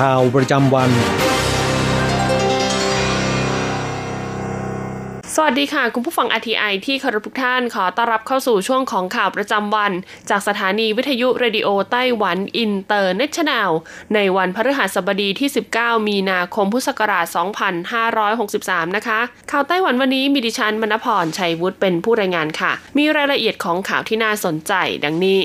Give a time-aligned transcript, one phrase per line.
[0.00, 0.90] ข่าวประจำวัน
[5.34, 9.92] สวัสดีค่ะ คุณผู้ฟัง RTI ที่เคารพทุกท่านขอต้อนรับเข้าสู่ช่วงของข่าวประจำวัน
[10.30, 13.70] จากสถานีวิทยุเรดิโอไต้หวันอินเตอร์เนชั่นแนล
[14.14, 17.26] ในวันพฤหัสบดีที่ 19 มีนาคมพุทธศักราช
[18.10, 19.20] 2563 นะคะ
[19.50, 24.72] ข่าวไต้หวันวันนี้มีดิฉันมณพรชัยวุฒิเป็นผู้รายงานค่ะ มีรายละเอียดของข่าวที่น่าสนใจ
[25.04, 25.40] ดังนี้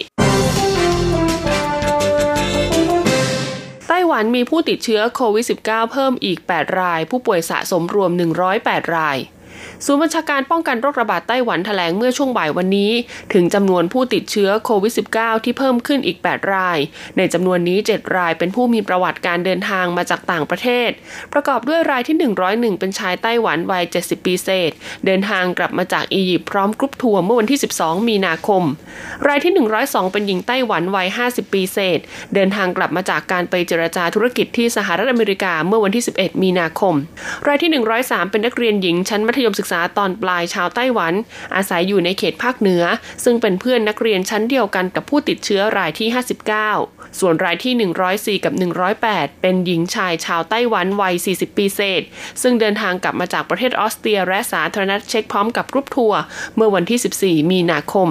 [4.17, 8.11] วันมีผู้ติดเชื้อโควิด -19 เพิ่มอีก 8 ราย ผู้ป่วยสะสมรวม
[8.53, 9.17] 108 ราย
[9.85, 12.91] ศูนย์บัญชาการป้องกันโรคระบาดไต้หวันแถลงเมื่อช่วงบ่ายวันนี้
[13.33, 16.77] ถึงจำนวนผู้ติดเชื้อโควิด -19 ที่เพิ่มขึ้นอีก 8 ราย
[17.17, 20.89] ในจำนวนนี้ 7 รายเป็นผู้มีประวัติการเดินทางมาจากต่างประเทศ
[21.33, 22.17] ประกอบด้วยรายที่
[22.73, 24.71] 101 เป็นชายไต้หวันวัย 70 ปีเศษ
[25.05, 28.63] เดินทางกลับมาจากอียิปต์พร้อมกรุ๊ปทัวร์เมื่อวันที่ 12 มีนาคม
[29.27, 31.99] รายที่ 102 เป็นหญิงไต้หวันวัย 50 ปีเศษ
[32.33, 36.93] เดินทางกลับมาจากการไปเจรจาธุรกิจที่สหรัฐอเมริกาเมื่อวันที่ 11 มีนาคม
[37.47, 41.13] รายที่ 103 เป็นนักเรียนหญิงชั้นมัธยมศึกษาตอนปลายชาวไต้หวัน
[41.55, 42.83] อาศัยอยู่ในเขตภาคเหนือ
[43.23, 46.09] ซึ่งเป็นเพื่อนนักเรียนชั้นเดียวกันกับผู้ติดเชื้อรายที่
[46.63, 47.73] 59 ส่วนรายที่
[48.39, 48.53] 104 กับ
[48.97, 52.01] 108 เป็นหญิงชายชาวไต้หวันวัย 40 ปีเศษ
[52.41, 56.21] ซึ่งเดินทางกลับมาจากประเทศออสเตรียและสาธารณรัฐเช็กพร้อมกับกรุ๊ปทัวร์
[56.55, 58.09] เมื่อวันที่ 14 มีนาคม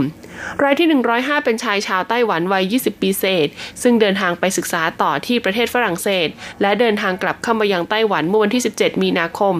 [0.62, 3.48] รายที่ 105 เป็นชายชาวไต้หวันวัย 20 ปีเศษ
[3.82, 6.28] ซึ่งเดินทางไปศึกษาต่อที่ประเทศฝรั่งเศส
[6.62, 9.54] และเดินทางกลับเข้ามายังไต้หวันเมื่อวันที่ 17 มีนาคม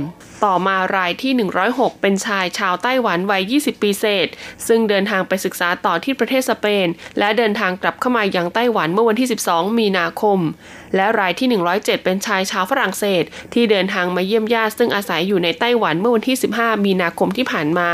[0.44, 1.32] ต่อมารายที่
[1.66, 4.28] 106 เป็นชายชาวไต้หวันวัย 20 ปีเศษ
[4.66, 6.86] ซึ่งเดินทางไปศึกษาต่อที่ประเทศสเปน
[7.18, 10.38] และเดินทางกลับเข้ามายังไต้หวันเมื่อวันที่ 12 มีนาคม
[10.96, 11.48] และรายที่
[11.80, 13.24] 107 เป็นชายชาวฝรั่งเศส
[13.54, 17.90] ที่เดินทางมาเยี่ยมญาติซึ่งอาศัยอยู่ในไต้หวันเมื่อวันที่ 15 มีนาคมที่ผ่านมา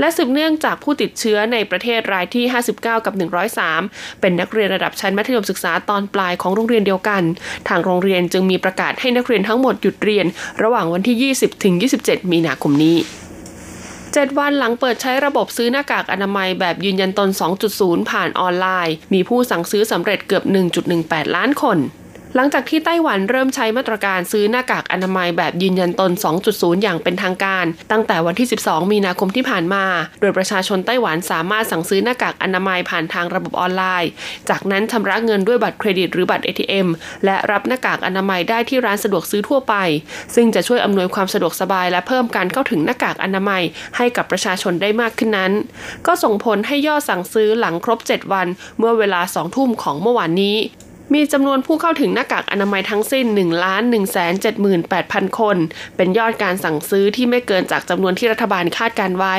[0.00, 2.44] และสืบเนื่องจากผู้ติดเชื้อในประเทศรายที่
[2.76, 3.14] 59 กับ
[3.66, 7.22] 103 เป็นนักเรียนระดับชั้นมัธยมศึกษาตอนปลายของโรงเรียนเดียวกัน
[7.68, 10.26] ทางโรงเรียนจึงมีประกาศให้นักเรียนทั้งหมดหยุดเรียน
[10.62, 12.96] ระหว่างวันที่ 20 ถึง 27 มีนาคมนี้
[13.70, 17.28] 7 วันหลังเปิดใช้ระบบซื้อหน้ากากอนามัยแบบยืนยันตน
[17.70, 20.44] 2.0 ผ่านออนไลน์ มีผู้สั่งซื้อสำเร็จเกือบ
[20.90, 21.78] 1.18 ล้านคน
[22.36, 26.10] หลังจากที่ไต้หวันเริ่มใช้มาตรการซื้อหน้ากากอนามัยแบบยืนยันตน
[26.46, 29.84] 2.0 อย่างเป็นทางการ ตั้งแต่วันที่ 12 มีนาคมที่ผ่านมา
[30.20, 34.10] โดยประชาชนไต้หวันสามารถสั่งซื้อหน้ากากอนามัยผ่านทางระบบออนไลน์
[34.48, 36.88] จากนั้นชำระเงินด้วยบัตรเครดิตหรือบัตร ATM
[37.24, 39.74] และรับหน้ากากอนามัยได้ที่ร้านสะดวกซื้อทั่วไป
[40.34, 43.62] ซึ่งจะช่วยอำนวยความสะดวกสบายและเพิ่มการเข้าถึงหน้ากากอนามัย
[43.96, 45.52] ให้กับประชาชนได้มากขึ้นนั้น
[46.06, 48.46] ก็ส่งผลให้ยอดสั่งซื้อหลังครบ 7 วัน
[48.78, 50.58] เมื่อเวลา 2 ทุ่มของเมื่อวานนี้
[51.14, 55.56] มีจำนวนผู้เข้าถึงหน้ากากอนามัยทั้งสิ้น1ล้าน1 7 8 0 0 0 คน
[55.96, 59.36] เป็นยอดการสั่งซื้อที่ไม่เกินจากจำนวนที่รัฐบาลคาดการไว้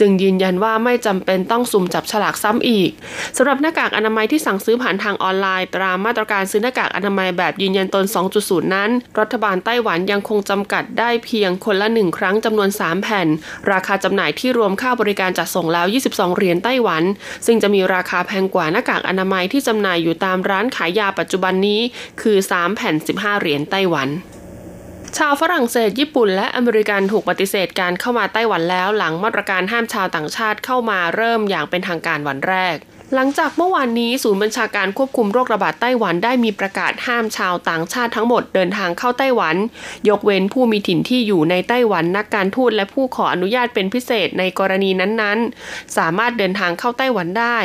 [0.00, 2.90] จึงยืนยันว่าไม่จำเป็นต้องสุ่มจับฉลากซ้ำอีก
[3.36, 8.04] สำหรับหน้ากากอนามัยที่สั่งซื้อผ่านทางออนไลน์ตามมาตรการซื้อหน้ากากอนามัยแบบยืนยันตน
[8.38, 13.28] 2.0 นั้น รัฐบาลไต้หวันยังคงจำกัดได้เพียงคนละหนึ่งครั้งจำนวน 3 แผ่น
[13.70, 17.02] ราคาจำหน่ายที่รวมค่าบริการจัดส่งแล้ว 22 เหรียญไต้หวัน
[17.46, 21.80] ซึ่งจะมีราคาแพงกว่าหน้ากากอนามัยที่จำหน่ายอยู่ตามร้านขายยาปัจจุบันนี้
[22.22, 24.08] คือ 3 แผ่น 15 เหรียญไต้หวัน
[25.18, 32.76] ชาวฝรั่งเศส ญี่ปุ่น และอเมริกันถูกปฏิเสธการเข้ามาไต้หวันแล้ว หลังมาตรการห้ามชาวต่างชาติเข้ามาเริ่มอย่างเป็นทางการวันแรก
[33.14, 39.56] หลังจากเมื่อวานนี้ศูนย์บัญชาการควบคุมโรคระบาดไต้หวันได้มีประกาศห้ามชาวต่างชาติทั้งหมดเดินทางเข้าไต้หวัน
[40.08, 47.58] ยกเว้นผู้มีถิ่นที่อยู่ในไต้หวันนักการทูตและผู้ขออนุญาตเป็นพิเศษในกรณีนั้นๆ สามารถเดินทางเข้าไต้หวันได้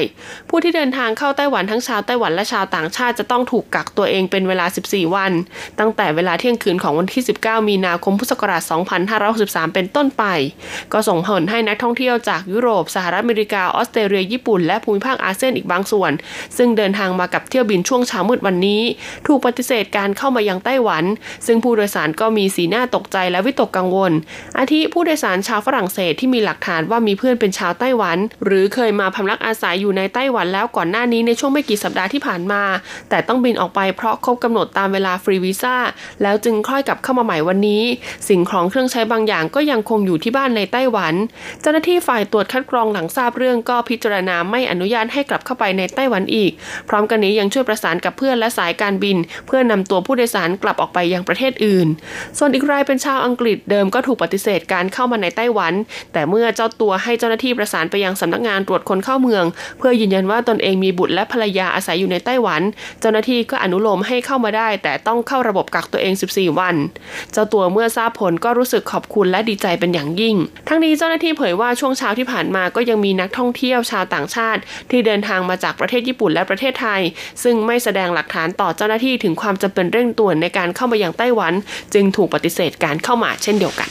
[0.50, 5.32] ผู้ที่เดินทางเข้าไต้หวันทั้งชาวไต้หวันและชาวต่างชาติจะต้องถูกกักตัวเองเป็นเวลา 14 วัน
[5.80, 8.64] ตั้งแต่เวลาเที่ยงคืนของวันที่ 19 มีนาคมพุทธศักราช
[9.20, 10.24] 2563 เป็นต้นไป
[10.94, 16.12] ก็ส่งผลให้นักท่องเที่ยวจากยุโรปสหรัฐอเมริกาออสเตรเลียญี่ปุ่นและภูมิภาคอาอาเซียนอีกบางส่วน
[16.58, 18.82] ซึ่งเดินทางมากับเที่ยวบินช่วงเช้ามืดวันนี้
[19.28, 21.04] ถูกปฏิเสธการเข้ามายังไต้หวัน
[21.46, 24.12] ซึ่งผู้โดยสารก็มีสีหน้าตกใจและวิตกกังวล
[24.58, 32.64] อาทิผู้โดยสารชาวฝรั่งเศสที่มีหลักฐานว่ามีเพื่อนเป็นชาวไต้หวัน หรือเคยมาพำนักอาศัยอยู่ในไต้หวันแล้วก่อนหน้านี้ในช่วงไม่กี่สัปดาห์ที่ผ่านมา
[33.10, 35.76] แต่ต้องบินออกไปเพราะครบกำหนดตามเวลาฟรีวีซ่า
[36.22, 37.84] แล้วจึงค่อยกลับเข้ามาใหม่วันนี้
[38.30, 41.14] สิ่งของเครื่องใช้บางอย่างก็ยังคงอยู่ที่บ้านในไต้หวัน
[41.62, 46.52] เจ้าหน้าที่ฝ่ายตรวจคัดกรองหลังทราบเรื่องก็พิจารณาไม่อนุญาตให้กลับเข้าไปในไต้หวันอีก
[46.90, 49.18] พร้อมกันนี้ยังช่วยประสานกับเพื่อนและสายการบิน
[49.48, 51.88] เพื่อนำตัวผู้โดยสารกลับออกไปยังประเทศอื่น
[52.38, 55.74] ส่วนอีกรายเป็นชาวอังกฤษเดิมก็ถูกปฏิเสธการเข้ามาในไต้หวัน
[56.14, 59.46] แต่เมื่อเจ้าตัวให้เจ้าหน้าที่ประสานไปยังสำนักงานตรวจคนเข้าเมือง
[59.78, 62.62] เพื่อยืนยันว่าตนเองมีบุตรและภรรยาอาศัยอยู่ในไต้หวัน
[63.02, 66.76] เจ้าหน้าที่ก็อนุโลมให้เข้ามาได้ แต่ต้องเข้าระบบกักตัวเอง 14 วัน
[67.32, 70.36] เจ้าตัวเมื่อทราบผลก็รู้สึกขอบคุณและดีใจเป็นอย่างยิ่ง
[70.68, 77.02] ทั้งนี้เจ้าหน้าที่เผยว่าช่วงเช้าที่ผ่านมาก็ยังมีนักท่องเที่ยวชาวต่างชาติ ที่เดินินทางมาจากประเทศญี่ปุ่นและประเทศไทย
[77.44, 81.54] ซึ่งไม่แสดงหลักฐานต่อเจ้าหน้าที่ถึงความจำเป็นเร่งด่วนในการเข้ามายังไต้หวัน
[81.94, 83.90] จึงถูกปฏิเสธการเข้ามาเช่นเดียวกัน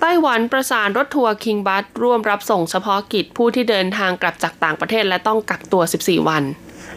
[0.00, 6.42] ไต้หวันประสานรถทัวร์คิงบัสร่วมรับส่งเฉพาะกิจผู้ที่เดินทางกลับจากต่างประเทศและต้องกักตัว 14 วัน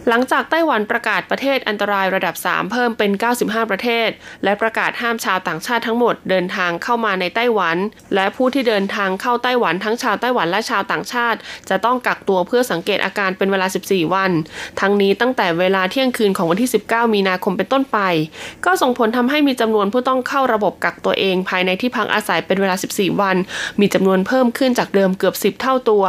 [0.09, 3.11] หลังจากไต้หวันประกาศประเทศอันตรายระดับ 3 เพิ่มเป็น
[3.41, 4.09] 95 ประเทศ
[4.43, 7.77] และประกาศห้ามชาวต่างชาติทั้งหมดเดินทางเข้ามาในไต้หวัน
[8.15, 14.31] และผู้ที่เดินทางเข้าไต้หวันทั้งชาวไต้หวันและชาวต่างชาติ จะต้องกักตัวเพื่อสังเกตอาการเป็นเวลา 14 วัน
[14.79, 17.99] ทั้งนี้ตั้งแต่เวลาเที่ยงคืนของวันที่ 19 มีนาคมเป็นต้นไป
[18.65, 23.37] ก็ส่งผลทำให้มีจำนวนผู้ต้องเข้าระบบกักตัวเองภายในที่พักอาศัยเป็นเวลา 14 วัน
[23.79, 26.03] มีจำนวนเพิ่มขึ้นจากเดิมเกือบ 10 เท่าตัว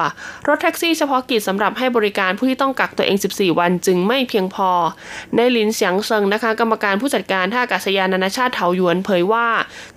[0.48, 4.70] รถแท็กซี่เฉพาะกิจสำหรับให้บริการผู้ที่ต้องกักตัวเอง 14 วันจึงไม่เพียงพอ
[5.36, 9.46] ในลินเสียงเซิงนะคะ กรรมการผู้จัดการท่าอากาศยานนานาชาติเถาหยวนเผยว่า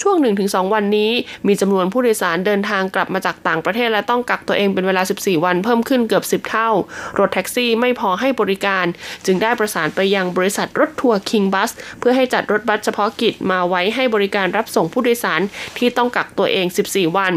[0.02, 0.16] ช่วง
[0.46, 1.12] 1-2 วันนี้
[1.48, 6.70] มีจำนวนผู้โดยสารเดินทางกลับมาจากต่างประเทศ และต้องกักตัวเองเป็นเวลา 14 วันเพิ่มขึ้นเกือบ 10 เท่า
[7.20, 8.86] รถแท็กซี่ไม่พอให้บริการ
[9.26, 15.42] จึงได้ประสานไปยังบริษัทรถทัวร์คิงบัสเพื่อให้จัดรถบัสเฉพาะกิจมาไว้ให้บริการรับส่งผู้โดยสาร
[15.78, 17.34] ที่ต้องกักตัวเอง 14 วัน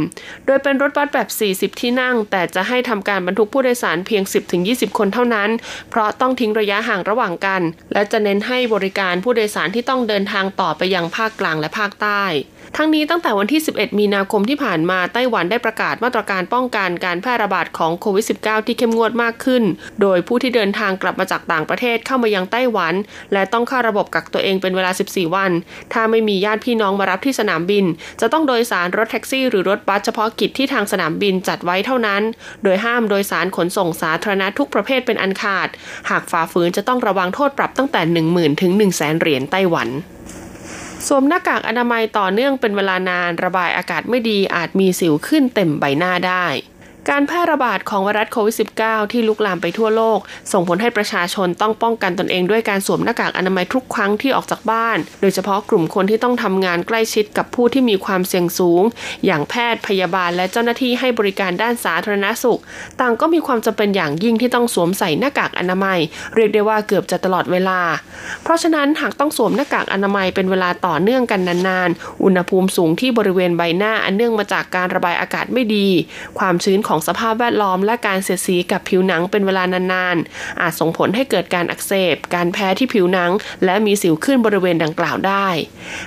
[0.47, 1.29] โดยเป็นรถบัสแบบ
[1.75, 4.23] 40 ที่นั่ง แต่จะให้ทำการบรรทุกผู้โดยสารเพียง
[4.61, 5.51] 10-20 คนเท่านั้น
[5.91, 7.63] เพราะต้องทิ้งระยะห่างระหว่างกัน
[7.93, 12.25] และจะเน้นให้บริการผู้โดยสารที่ต้องเดินทางต่อไปยังภาคกลางและภาคใต้
[12.77, 19.63] ทั้งนี้ตั้งแต่วันที่ 11 มีนาคมที่ผ่านมาไต้หวันได้ประกาศมาตรการป้องกันการแพร่ระบาดของโควิด -19 ที่เข้มงวดมากขึ้น
[20.03, 22.95] โดยผู้ที่เดินทางกลับมาจากต่างประเทศเข้ามายังไต้หวัน
[23.33, 25.51] และต้องเข้าระบบกักตัวเองเป็นเวลา 14 วัน
[25.93, 27.85] ถ้าไม่มีญาติพี่น้องมารับที่สนามบิน
[28.21, 32.23] จะต้องโดยสารรถแท็กซี่หรือรถบัสเฉพาะกิจที่ทางสนามบินจัดไว้เท่านั้น
[32.65, 35.69] โดยห้ามโดยสารขนส่งสาธารณะทุกประเภทเป็นอันขาด
[36.11, 38.01] หากฝ่าฝืนจะต้องระวังโทษปรับตั้งแต่
[38.33, 39.91] 10,000 ถึง 1 0 0 0 0แสนเหรียญไต้หวัน
[41.07, 46.47] สวมหน้ากากอนามัยต่อเนื่องเป็นเวลานานระบายอากาศไม่ดีอาจมีสิวขึ้นเต็มใบหน้าได้
[47.11, 50.19] การแพร่ระบาดของไวรัสโควิด -19 ที่ลุกลามไปทั่วโลก
[50.53, 58.83] ส่งผลให้ประชาชนต้องป้องกันตนเองด้วยการสวมหน้ากากอนามัยทุกครั้งที่ออกจากบ้าน โดยเฉพาะกลุ่มคนที่ต้องทำงานใกล้ชิดกับผู้ที่มีความเสี่ยงสูง
[59.27, 62.61] อย่างแพทย์พยาบาลและเจ้าหน้าที่ให้บริการด้านสาธารณสุข
[63.01, 65.99] ต่างก็มีความจำเป็นอย่างยิ่งที่ต้องสวมใส่หน้ากากอนามัย
[66.35, 67.81] เรียกได้ว่าเกือบจะตลอดเวลา
[68.43, 75.89] เพราะฉะนั้นหากต้องสวมหน้ากากอนามัยเป็นเวลาต่อเนื่องกันนานๆ อุณหภูมิสูงที่บริเวณใบหน้าอันเนื่องมาจากการระบายอากาศไม่ดี
[76.39, 83.31] ความชื้นของของสภาพแวดล้อมและการเสียดสีกับผิวหนังเป็นเวลานานๆ อาจส่งผลให้เกิดการอักเสบ การแพ้ที่ผิวหนัง
[83.65, 85.47] และมีสิวขึ้นบริเวณดังกล่าวได้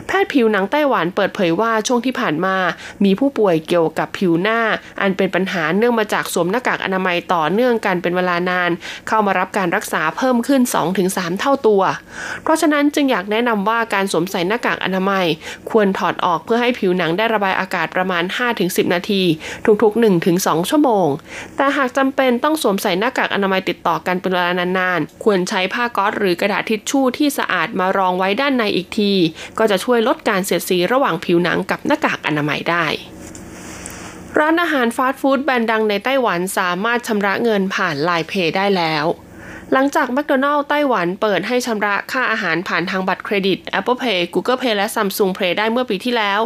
[0.07, 2.55] แพทย์ผิวหนังไต้หวันเปิดเผยว่าช่วงที่ผ่านมา
[3.03, 4.59] มีผู้ป่วยเกี่ยวกับผิวหน้า
[5.01, 8.71] อันเป็นปัญหาเนื่องมาจากสวมหน้ากากอนามัยต่อเนื่องกันเป็นเวลานาน
[9.07, 10.61] เข้ามารับการรักษาเพิ่มขึ้น
[11.01, 11.81] 2-3 เท่าตัว
[12.43, 15.25] เพราะฉะนั้นจึงอยากแนะนำว่าการสวมใส่หน้ากากอนามัย
[15.69, 18.23] ควรถอดออกเพื่อให้ผิวหนังได้ระบายอากาศประมาณ
[18.57, 19.23] 5-10 นาที
[19.83, 21.07] ทุกๆ 1-2ชั่วโมง
[21.55, 29.13] แต่หากจำเป็นต้องสวมใส่หน้ากากอนามัยติดต่อกันเป็นเวลานานๆ ควรใช้ผ้าก๊อซหรือกระดาษทิชชู่ที่สะอาดมารองไว้ด้านในอีกที
[29.57, 32.85] ก็จะช่วยลดการเสียดสีระหว่างผิวหนังกับหน้ากากอนามัยได้
[34.39, 39.05] ร้านอาหารฟาสต์ฟู้ดแบรนด์ดังในไต้หวันสามารถชำระเงินผ่านไลน์เพย์ได้แล้ว
[39.73, 46.41] หลังจากแมคโดนัลล์ไต้หวันเปิดให้ชำระค่าอาหารผ่านทางบัตรเครดิต Apple Pay Google Pay และ Samsung Pay ได้เมื่อปีที่แล้ว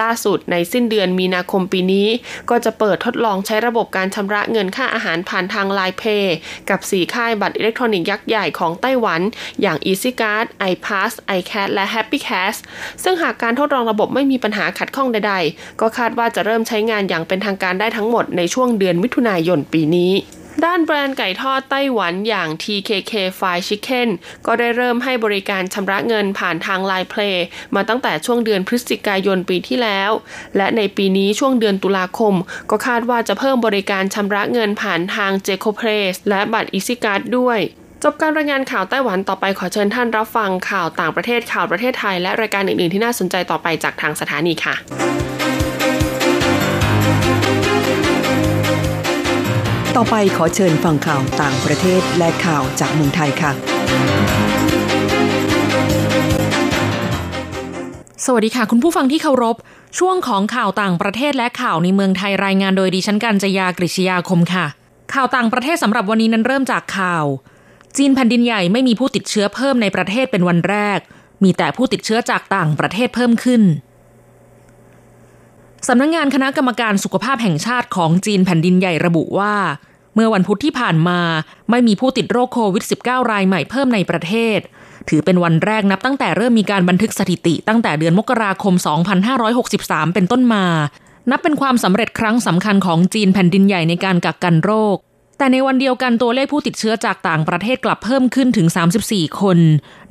[0.00, 2.08] ล่าสุดในสิ้นเดือนมีนาคมปีนี้
[2.50, 6.26] ก็จะเปิดทดลองใช้ระบบการชำระเงินค่าอาหารผ่านทาง Line Pay
[6.70, 9.20] กับ 4 ค่ายบัตรอิเล็กทรอนิกส์ยักษ์ใหญ่ของไต้หวัน
[9.60, 12.58] อย่าง EasyCard, iPass, iCash และ Happy Cash
[13.02, 20.12] ซึ่งหากการทดลองระบบไม่มีปัญหาขัดข้องใด ๆ ก็คาดว่าจะเริ่มใช้งานอย่างเป็นทางการได้ทั้งหมดในช่วงเดือนมิถุนายนปีนี้
[20.64, 24.08] ด้านแบรนด์ไก่ทอดไต้หวันอย่าง TKK Fried Chicken
[24.46, 27.36] ก็ได้เริ่มให้บริการชำระเงินผ่านทาง Line Play
[27.74, 30.10] มาตั้งแต่ช่วงเดือนพฤศจิกายนปีที่แล้ว
[30.56, 32.34] และในปีนี้ช่วงเดือนตุลาคม
[32.70, 37.58] ก็คาดว่าจะเพิ่มบริการชำระเงินผ่านทาง j จ c o p l a y และบัตร Easy Card ด้วย
[38.02, 44.74] จบการรายงานข่าวไต้หวันต่อไปขอเชิญท่านรับฟังข่าวต่างประเทศข่าวประเทศไทย และรายการอื่น ๆ ที่น่าสนใจต่อไปจากทางสถานีค่ะ
[49.98, 53.52] ต่อไปขอเชิญฟังข่าวต่างประเทศและข่าวจากเมืองไทยค่ะ
[58.24, 59.56] สวัสดีค่ะ คุณผู้ฟังที่เคารพ
[59.98, 64.66] ช่วงของข่าวต่างประเทศและข่าวในเมืองไทยรายงานโดยดิฉันกัญจยากริชยาคมค่ะ
[65.14, 67.24] ข่าวต่างประเทศสำหรับวันนี้นั้นเริ่มจากข่าว
[67.96, 70.98] จีนแผ่นดินใหญ่ไม่มีผู้ติดเชื้อเพิ่มในประเทศเป็นวันแรก
[71.42, 73.62] มีแต่ผู้ติดเชื้อจากต่างประเทศเพิ่มขึ้น
[75.88, 79.54] สำนักงงานคณะกรรมการสุขภาพแห่งชาติของจีนแผ่นดินใหญ่ระบุว่า
[80.14, 81.20] เมื่อวันพุธที่ผ่านมา
[81.70, 84.58] ไม่มีผู้ติดโรคโควิด -19 รายใหม่เพิ่มในประเทศ
[85.08, 88.74] ถือเป็นวันแรกนับตั้งแต่เริ่มมีการบันทึกสถิติตั้งแต่เดือนมกราคม
[89.44, 90.64] 2563 เป็นต้นมา
[91.30, 94.96] นับเป็นความสำเร็จครั้งสำคัญของจีนแผ่นดินใหญ่ในการกักกันโรค
[95.42, 98.66] แต่ในวันเดียวกันตัวเลขผู้ติดเชื้อจากต่างประเทศกลับเพิ่มขึ้นถึง
[99.04, 99.58] 34 คน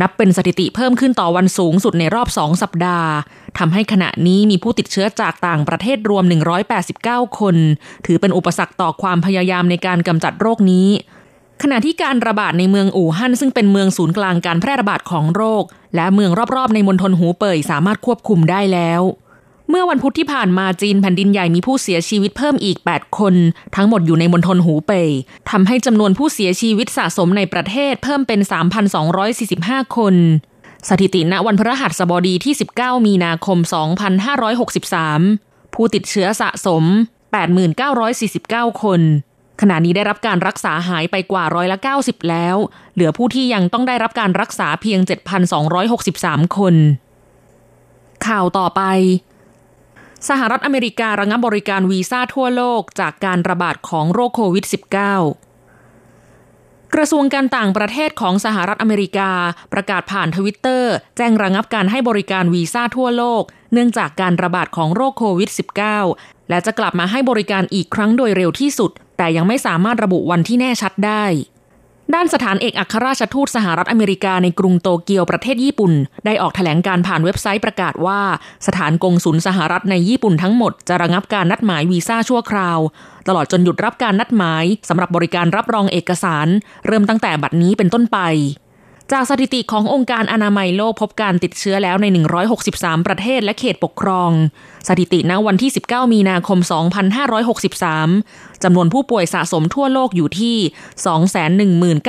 [0.01, 3.09] นับเป็นสถิติเพิ่มขึ้นต่อวันสูงสุดในรอบ 2 สัปดาห์
[3.57, 6.23] ทำให้ขณะนี้มีผู้ติดเชื้อจากต่างประเทศรวม
[6.81, 7.55] 189 คน
[8.05, 10.87] ถือเป็นอุปสรรคต่อความพยายามในการกำจัดโรคนี้
[11.61, 15.63] ขณะที่การระบาดในเมืองอู่ฮั่นซึ่งเป็นเมืองศูนย์กลางการแพร่ระบาดของโรค
[15.95, 19.01] และเมืองรอบๆ ในมณฑลหูเป่ยสามารถควบคุมได้แล้ว
[19.73, 23.35] เมื่อวันพุธที่ผ่านมาจีนแผ่นดินใหญ่มีผู้เสียชีวิตเพิ่มอีก 8 คน
[23.75, 25.09] ทั้งหมดอยู่ในมณฑลหูเป่ย
[25.49, 28.39] ทำให้จำนวนผู้เสียชีวิตสะสมในประเทศเพิ่มเป็น
[29.17, 30.15] 3,245 คน
[30.89, 33.57] สถิติณวันพฤหัสบดีที่ 19 มีนาคม
[34.91, 36.83] 2563 ผู้ติดเชื้อสะสม
[38.03, 39.01] 8,949 คน
[39.61, 42.55] ขณะนี้ได้รับการรักษาหายไปกว่าร้อยละ 90 แล้ว
[42.93, 44.99] เหลือผู้ที่ยังต้องได้รับการรักษาเพียง
[45.77, 46.75] 7,263 คน
[48.27, 48.83] ข่าวต่อไป
[50.29, 54.73] สหรัฐอเมริการะงับบริการวีซ่าทั่วโลกจากการระบาดของโรคโควิด -19
[56.93, 59.31] กระทรวงการต่างประเทศของสหรัฐอเมริกา
[59.73, 65.49] ประกาศผ่านทวิตเตอร์แจ้งระงับการให้บริการวีซ่าทั่วโลก เนื่องจากการระบาดของโรคโควิด
[65.99, 71.25] -19 และจะกลับมาให้บริการอีกครั้งโดยเร็วที่สุด แต่ยังไม่สามารถระบุวันที่แน่ชัดได้
[72.15, 75.93] ด้านสถานเอกอัครราชทูตสหรัฐอเมริกาในกรุงโตเกียวประเทศญี่ปุ่น
[76.25, 78.19] ได้ออกแถลงการผ่านเว็บไซต์ประกาศว่า
[78.67, 82.79] สถานกงสุลสหรัฐในญี่ปุ่นทั้งหมดจะระงับการนัดหมายวีซ่าชั่วคราว
[83.27, 86.47] ตลอดจนหยุดรับการนัดหมายสำหรับบริการรับรองเอกสาร
[86.87, 88.19] เริ่มตั้งแต่บัดนี้เป็นต้นไป
[89.11, 92.05] จากสถิติขององค์การอนามัยโลกพบการติดเชื้อแล้วใน
[92.57, 94.31] 163 ประเทศและเขตปกครอง
[94.87, 96.59] สถิติณวันที่ 19 มีนาคม
[97.81, 100.57] 2563 จำนวนผู้ป่วยสะสมทั่วโลกอยู่ที่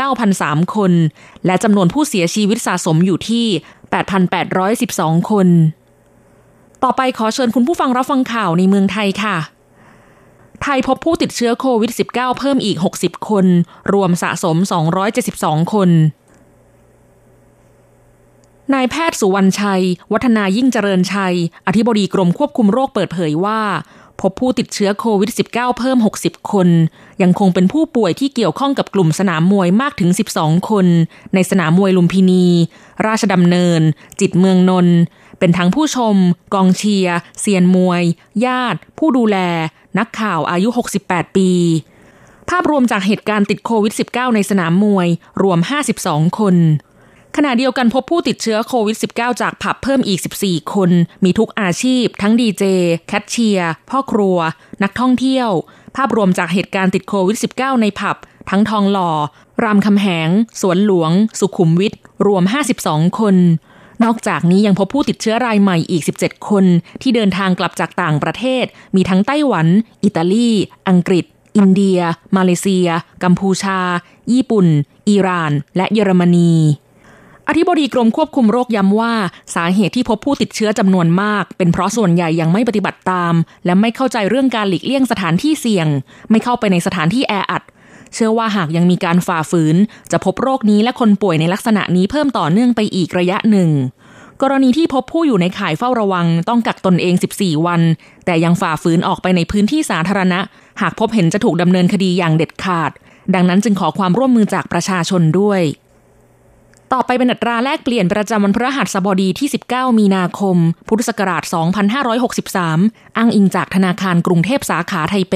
[0.00, 0.92] 219,003 คน
[1.46, 3.46] และจำนวนผู้เสียชีวิตสะสมอยู่ที่
[4.38, 5.48] 8,812 คน
[6.82, 9.36] ต่อไปขอเชิญคุณผู้ฟังรับฟังข่าวในเมืองไทยค่ะ
[10.62, 13.46] ไทยพบผู้ติดเชื้อโควิด -19 เพิ่มอีก 60 คน
[13.92, 14.56] รวมสะสม
[15.14, 15.90] 272 คน
[18.74, 21.36] นายแพทย์สุวรรณชัย วัฒนายิ่งเจริญชัย
[21.66, 23.60] อธิบดีกรมควบคุมโรคเปิดเผยว่า
[24.20, 26.68] พบผู้ติดเชื้อโควิด -19 เพิ่ม 60 คน
[27.22, 30.86] ยังคงเป็นผู้ป่วยที่เกี่ยวข้องกับกลุ่มสนามมวยมากถึง 12 คน
[31.34, 32.46] ในสนามมวยลุมพินี
[33.06, 33.80] ราชดำเนิน
[34.20, 34.96] จิตเมืองนนท์
[35.38, 36.16] เป็นทั้งผู้ชม
[36.54, 38.02] กองเชียร์เซียนมวย
[38.44, 39.36] ญาติ ผู้ดูแล
[39.98, 40.68] นักข่าวอายุ
[41.02, 41.50] 68 ปี
[42.50, 45.08] ภาพรวมจากเหตุการณ์ติดโควิด -19 ในสนามมวย
[45.42, 45.58] รวม
[45.98, 46.56] 52 คน
[47.36, 50.90] ขณะเดียวกันพบผู้ติดเชื้อโควิด -19 จากผับเพิ่มอีก 14 คน
[51.24, 52.64] มีทุกอาชีพ ทั้งดีเจ
[53.08, 54.38] แคชเชียร์ พ่อครัว
[54.82, 55.48] นักท่องเที่ยว
[55.96, 58.16] ภาพรวมจากเหตุการณ์ติดโควิด -19 ในผับ
[58.50, 59.10] ทั้งทองหล่อ
[59.62, 60.28] รามคำแหง
[60.60, 61.10] สวนหลวง
[61.40, 61.92] สุขุมวิท
[62.26, 62.44] รวม
[62.80, 63.36] 52 คน
[64.04, 66.64] นอกจากนี้ยังพบผู้ติดเชื้อรายใหม่อีก 17 คน
[67.02, 68.64] ที่เดินทางกลับจากต่างประเทศ
[68.96, 69.66] มีทั้งไต้หวัน
[70.04, 70.50] อิตาลี
[70.88, 71.24] อังกฤษ
[71.56, 72.00] อินเดีย
[72.36, 72.88] มาเลเซีย
[73.22, 73.78] กัมพูชา
[74.32, 74.66] ญี่ปุ่น
[75.08, 76.52] อิหร่าน และเยอรมนี
[77.48, 79.12] อธิบดีกรมควบคุมโรคย้ำว่า
[79.54, 83.34] สาเหตุที่พบผู้ติดเชื้อจำนวนมาก เป็นเพราะส่วนใหญ่ยังไม่ปฏิบัติตาม
[83.64, 85.86] และไม่เข้าใจเรื่องการหลีกเลี่ยงสถานที่เสี่ยง
[86.30, 87.62] ไม่เข้าไปในสถานที่แออัด
[88.14, 89.76] เชื่อว่าหากยังมีการฝ่าฝืน
[90.12, 93.70] จะพบโรคนี้และคนป่วยในลักษณะนี้เพิ่มต่อเนื่องไปอีกระยะหนึ่ง
[94.42, 97.80] กรณีที่พบผู้อยู่ในข่ายเฝ้าระวัง ต้องกักตนเอง 14 วัน
[98.24, 100.40] แต่ยังฝ่าฝืนออกไปในพื้นที่สาธารณะ
[100.80, 102.90] หากพบเห็นจะถูกดำเนินคดีอย่างเด็ดขาด
[103.34, 105.60] ดังนั้นจึงขอความร่วมมือจากประชาชนด้วย
[106.92, 110.56] ต่อไปเป็นอัตราแลกเปลี่ยนประจำวันพฤหัสบดีที่ 19 มีนาคม
[110.88, 111.42] พุทธศักราช
[112.30, 115.34] 2563 อ้างอิงจากธนาคารกรุงเทพสาขาไทเป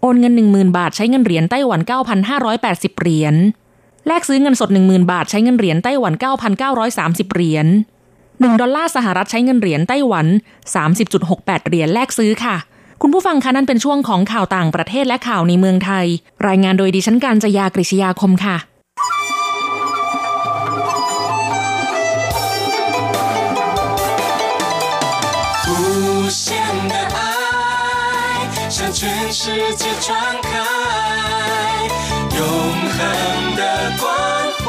[0.00, 1.80] โอโอนเงิน 10,000 บาทใช้เงินเหรียญไต้หวัน
[2.40, 3.34] 9,580 เหรียญ
[4.06, 6.12] แลกซื้อเงินสด 10,000 บาทใช้เงินเหรียญไต้หวัน
[6.74, 7.66] 9,930 เหรียญ
[8.14, 10.26] 1 ดอลลาร์สหรัฐใช้เงินเหรียญไต้หวัน
[10.96, 12.56] 30.68 เหรียญแลกซื้อค่ะ
[13.02, 16.06] คุณผู้ฟังคะนั่นเป็นช่วงของข่าวต่างประเทศและข่าวในเมืองไทย
[16.48, 18.56] รายงานโดยดิฉันการจยากริชยาคมค่ะ
[29.33, 30.51] 世界传开
[32.37, 32.41] 永
[32.95, 33.61] 恒的
[34.01, 34.03] 关
[34.59, 34.65] 怀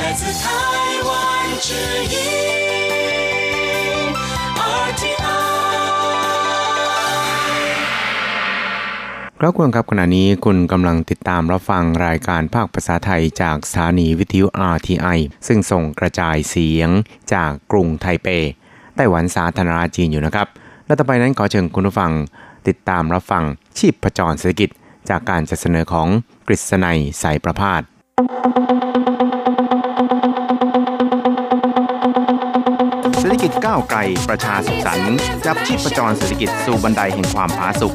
[0.00, 0.44] 来自台
[1.08, 1.10] 湾
[1.66, 1.74] 之
[2.12, 2.16] 音
[4.86, 5.18] RTI
[9.40, 16.90] ครับคุณครับขณะนี้คุณกำลังติดตามรับฟังรายการภาคภาษาไทยจากสถานีวิทยุ RTI ซึ่งส่งกระจายเสียง
[17.32, 18.28] จากกรุงไทเป
[18.96, 20.48] ไต้หวันสาธารณรัฐจีนอยู่นะครับ
[20.93, 22.11] และต่อไปนั้นขอเชิญคุณผู้ฟัง
[22.67, 23.43] ติดตามรับฟัง
[23.77, 24.69] ชีพประจรเศรษฐกิจ
[25.09, 26.07] จากการจัดเสนอของ
[26.47, 27.81] กฤษณัยสายประพาส
[33.19, 37.93] เศรษฐกิจก้าวไกลประชาสุขสันต์จับชีพประจรเศรษฐกิจสู่บันไดแห่งความผาสุก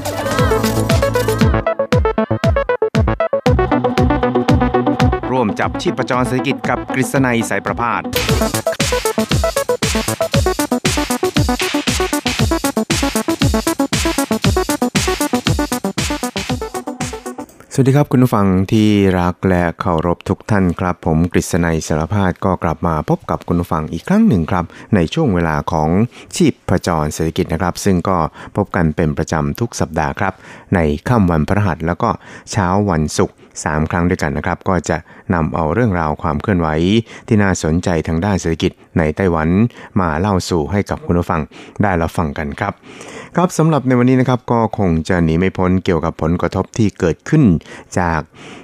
[5.30, 8.02] ร่วมจับชีพประจรเศรษฐกิจกับกฤษณัยสายประพาส
[17.80, 18.88] วัสดีครับคุณผู้ฟังที่
[19.20, 25.88] รักและเคารพทุกท่านครับ ผมกฤษณัยสารพาดก็กลับมาพบกับคุณผู้ฟังอีกครั้งหนึ่งครับ ในช่วงเวลาของ
[26.36, 28.18] ชีพประจรเศรษฐกิจนะครับ ซึ่งก็
[28.56, 30.34] พบกันเป็นประจำทุกสัปดาห์ครับ
[30.74, 32.10] ในค่ำวันพระหัสแล้วก็
[32.50, 34.96] เช้าวันศุกร์ 3 ครั้งด้วยกันนะครับ ก็จะ
[35.34, 36.68] นำเอาเรื่องราวความเคลื่อนไหว
[37.28, 39.48] ที่น่าสนใจทางด้านเศรษฐกิจในไต้หวัน
[40.00, 41.40] มาเล่าสู่ให้กับคุณผู้ฟัง
[41.82, 42.72] ได้รับฟังกันครับ
[43.36, 47.44] ครับสำหรับในวันนี้นะครับก็คงจะหนีไม่พ้นเกี่ยวกับผลกระทบที่เกิดขึ้น
[47.98, 48.20] จาก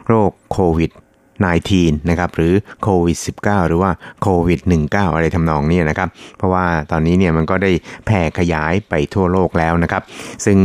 [0.08, 0.90] โรคโควิด
[1.42, 3.90] 19นะครับหรือโควิด -19 หรือว่า
[4.22, 7.70] โควิด -19 อะไรทำนองนี้นะครับ เพราะว่าตอนนี้เนี่ยมันก็ได้
[8.06, 10.02] แผ่ขยายไปทั่วโลกแล้วนะครับ
[10.44, 10.58] ซึ่ง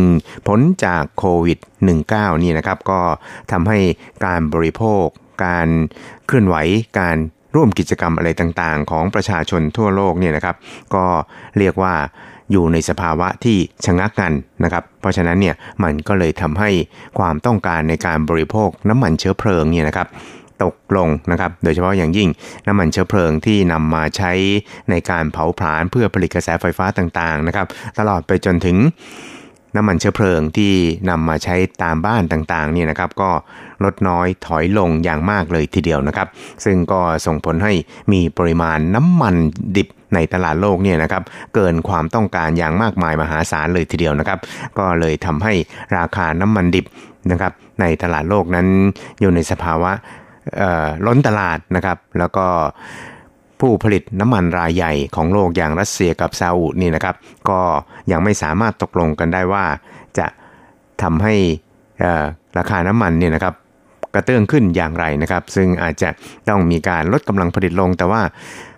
[0.48, 1.60] ผลจากโควิด
[2.02, 3.00] -19 นี่นะครับก็
[3.52, 3.80] ทำให้
[4.26, 5.06] การบริโภค
[5.46, 5.68] การ
[6.28, 6.56] เคลื่อนไหว
[7.00, 7.18] การ
[7.56, 10.56] ร่วมกิจกรรมอะไรต่างๆ ของประชาชนทั่วโลกเนี่ยนะครับ
[10.96, 11.06] ก็
[11.58, 11.96] เรียกว่า
[12.52, 16.70] อยู่ในสภาวะที่ชะงักงันนะครับ เพราะฉะนั้นเนี่ยมันก็เลยทำให้
[17.20, 20.08] ความต้องการในการบริโภคน้ำมันเชื้อเพลิงเนี่ยนะครับ
[20.64, 22.30] ตกลงนะครับ โดยเฉพาะอย่างยิ่ง
[22.68, 24.32] น้ำมันเชื้อเพลิงที่นำมาใช้
[24.90, 27.68] ในการเผาผลาญเพื่อผลิตกระแสไฟฟ้าต่างๆนะครับ
[28.00, 28.78] ตลอดไปจนถึง
[29.76, 30.74] น้ำมันเชื้อเพลิงที่
[31.10, 33.32] นำมาใช้ตามบ้านต่างๆเนี่ยนะครับก็
[33.84, 36.28] ลดน้อยถอยลงอย่างมากเลยทีเดียวนะครับ
[36.66, 37.74] ซึ่งก็ส่งผลให้
[38.12, 39.36] มีปริมาณน้ำมัน
[39.78, 44.40] ดิบในตลาดโลกเนี่ยนะครับเกินความต้องการอย่างมากมายมหาศาลเลยทีเดียวนะครับ
[44.80, 45.54] ก็เลยทำให้
[45.98, 46.86] ราคาน้ำมันดิบ
[47.32, 48.68] นะครับในตลาดโลกนั้น
[49.20, 49.92] อยู่ในสภาวะ
[51.06, 52.46] ล้นตลาดนะครับ แล้วก็
[53.60, 57.16] ผู้ผลิตน้ำมันรายใหญ่ของโลกอย่างรัสเซียกับซาอุนี่นะครับ
[57.50, 57.60] ก็
[58.12, 59.66] ยังไม่สามารถตกลงกันได้ว่า
[60.18, 60.28] จะ
[61.02, 61.36] ทำให้
[62.58, 63.54] ราคาน้ำมันเนี่ยนะครับ
[64.14, 66.10] กระเตื้องขึ้นอย่างไรนะครับ ซึ่งอาจจะ
[66.50, 68.22] ต้องมีการลดกำลังผลิตลง แต่ว่า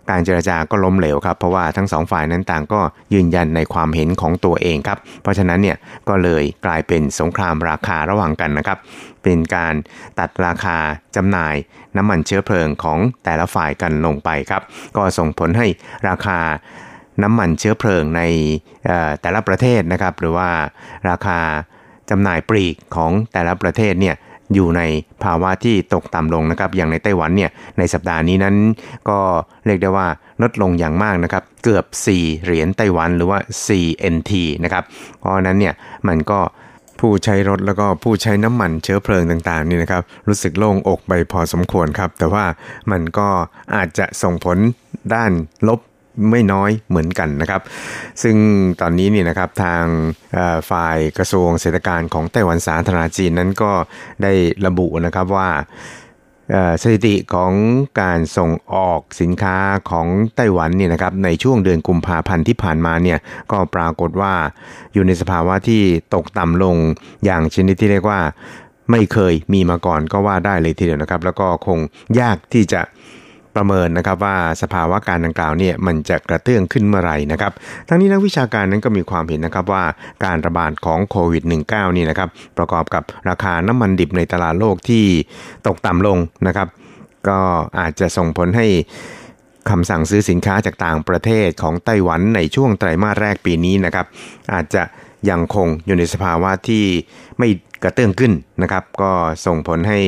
[0.10, 2.82] การเจรจาก็ล้มเหลวครับ เพราะว่าทั้งสองฝ่ายนั้นต่างก็
[3.14, 5.78] ยืนยันในความเห็นของตัวเองครับ เพราะฉะนั้นเนี่ย
[6.10, 8.78] ก็เลยกลายเป็นสงครามราคาระหว่างกันนะครับ
[9.24, 9.74] เป็นการ
[10.20, 10.78] ตัดราคา
[11.16, 11.56] จำหน่าย
[11.98, 14.62] น้ำมันเชื้อเพลิงของแต่ละฝ่ายกันลงไปครับ
[14.98, 15.68] ก็ส่งผลให้
[16.08, 16.40] ราคา
[17.24, 18.22] น้ำมันเชื้อเพลิงใน
[19.22, 20.50] แต่ละประเทศนะครับ หรือว่า
[21.10, 21.40] ราคา
[22.10, 24.16] จำหน่ายปลีกของแต่ละประเทศเนี่ย
[24.56, 24.82] อยู่ใน
[25.24, 28.56] ภาวะที่ตกต่ำลงนะครับ อย่างในไต้หวันเนี่ยในสัปดาห์นี้นั้น
[29.10, 29.20] ก็
[29.66, 30.08] เรียกได้ว่า
[30.42, 33.40] ลดลงอย่างมากนะครับ เกือบ 4 เหรียญไต้หวันหรือว่า
[33.76, 34.32] 4 NT
[34.64, 34.84] นะครับ
[35.20, 35.74] เพราะนั้นเนี่ย
[36.08, 36.40] มันก็
[37.02, 42.46] ผู้ใช้รถแล้วก็ผู้ใช้น้ำมันเชื้อเพลิงต่างๆนี่นะครับรู้สึกโล่งอกไปพอสมควรครับ แต่ว่า
[42.92, 43.28] มันก็
[43.76, 44.58] อาจจะส่งผล
[45.14, 45.32] ด้าน
[45.68, 45.80] ลบ
[46.30, 47.62] ไม่น้อยเหมือนกันนะครับ
[48.24, 48.36] ซึ่ง
[48.82, 49.84] ตอนนี้นี่นะครับทาง
[50.72, 53.72] ฝ่ายกระทรวงเศรษฐการของไต้หวันสาธารณจีนนั้นก็
[54.24, 54.34] ได้
[54.66, 55.50] ระบุนะครับว่า
[56.82, 57.52] สถิติของ
[58.02, 59.58] การส่งออกสินค้า
[59.90, 63.20] ของไต้หวันเนี่ยนะครับในช่วงเดือนกุมภาพันธ์ที่ผ่านมาเนี่ย
[63.52, 64.34] ก็ปรากฏว่า
[64.94, 65.82] อยู่ในสภาวะที่
[66.14, 66.78] ตกต่ำลง
[67.26, 68.20] อย่างชนิดที่เรียกว่า
[68.92, 71.80] ไม่เคยมีมาก่อนก็ว่าได้เลยทีเดียวนะครับ แล้วก็คง
[72.20, 72.82] ยากที่จะ
[73.56, 77.52] ประเมินนะครับว่าสภาวะการดังกล่าวเนี่ยมันจะกระเตื้องขึ้นเมื่อไหร่นะครับ
[77.88, 79.84] ทั้งนี้นักวิชาการนั้นก็มีความเห็นนะครับว่า
[80.26, 85.06] การระบาดของโควิด -19 นี่นะครับประกอบกับราคาน้ำมันดิบในตลาดโลกที่
[85.68, 86.68] ตกต่ำลงนะครับ
[87.28, 87.40] ก็
[87.80, 88.68] อาจจะส่งผลให้
[89.70, 94.06] คำสั่งซื้อสินค้าจากต่างประเทศของไต้หวันในช่วงไตรมาสแรกปีนี้นะครับ
[94.54, 94.84] อาจจะ
[95.30, 96.86] ยังคงอยู่ในสภาวะที่
[97.40, 97.48] ไม่
[97.84, 99.12] กระเตื้องขึ้นนะครับ ก็
[99.46, 100.00] ส่งผลให้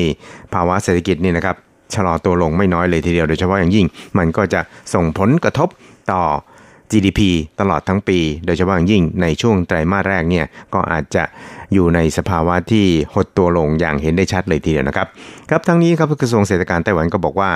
[0.54, 1.56] ภาวะเศรษฐกิจนี่นะครับ
[1.96, 3.86] ชะลอตัวลงไม่น้อยเลยทีเดียวโดยเฉพาะอย่างยิ่ง
[4.18, 4.60] มันก็จะ
[4.94, 5.68] ส่งผลกระทบ
[6.12, 6.22] ต่อ
[6.90, 7.20] GDP
[7.60, 11.24] ตลอดทั้งปี โดยเฉพาะอย่างยิ่งในช่วงไตรมาสแรกเนี่ยก็อาจจะ
[11.72, 15.06] อยู่ในสภาวะที่หดตัวลงอย่างเห็นได้ชัดเลยทีเดียวนะครับ
[15.50, 17.50] ครับทั้งนี้ครับกระทรวงเศรษฐกิจไต้หวันก็บอกว่า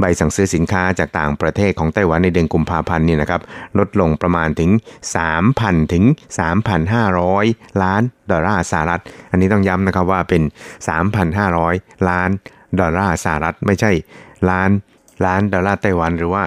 [0.00, 3.40] ใบสั่งซื้อสินค้าจากต่างประเทศของไต้หวันในเดือนกุมภาพันธ์นี่นะครับ
[3.78, 4.70] ลดลงประมาณถึง
[5.32, 6.04] 3,000 ถึง
[7.08, 10.42] 3,500 ล้านดอลลาร์สหรัฐ อันนี้ต้องย้ำนะครับว่าเป็น
[11.46, 12.30] 3,500 ล้าน
[12.80, 13.92] ดอลลาร์สหรัฐไม่ใช่
[14.50, 14.70] ล้าน
[15.24, 16.42] ล้านดอลลาร์ไต้หวัน หรือว่า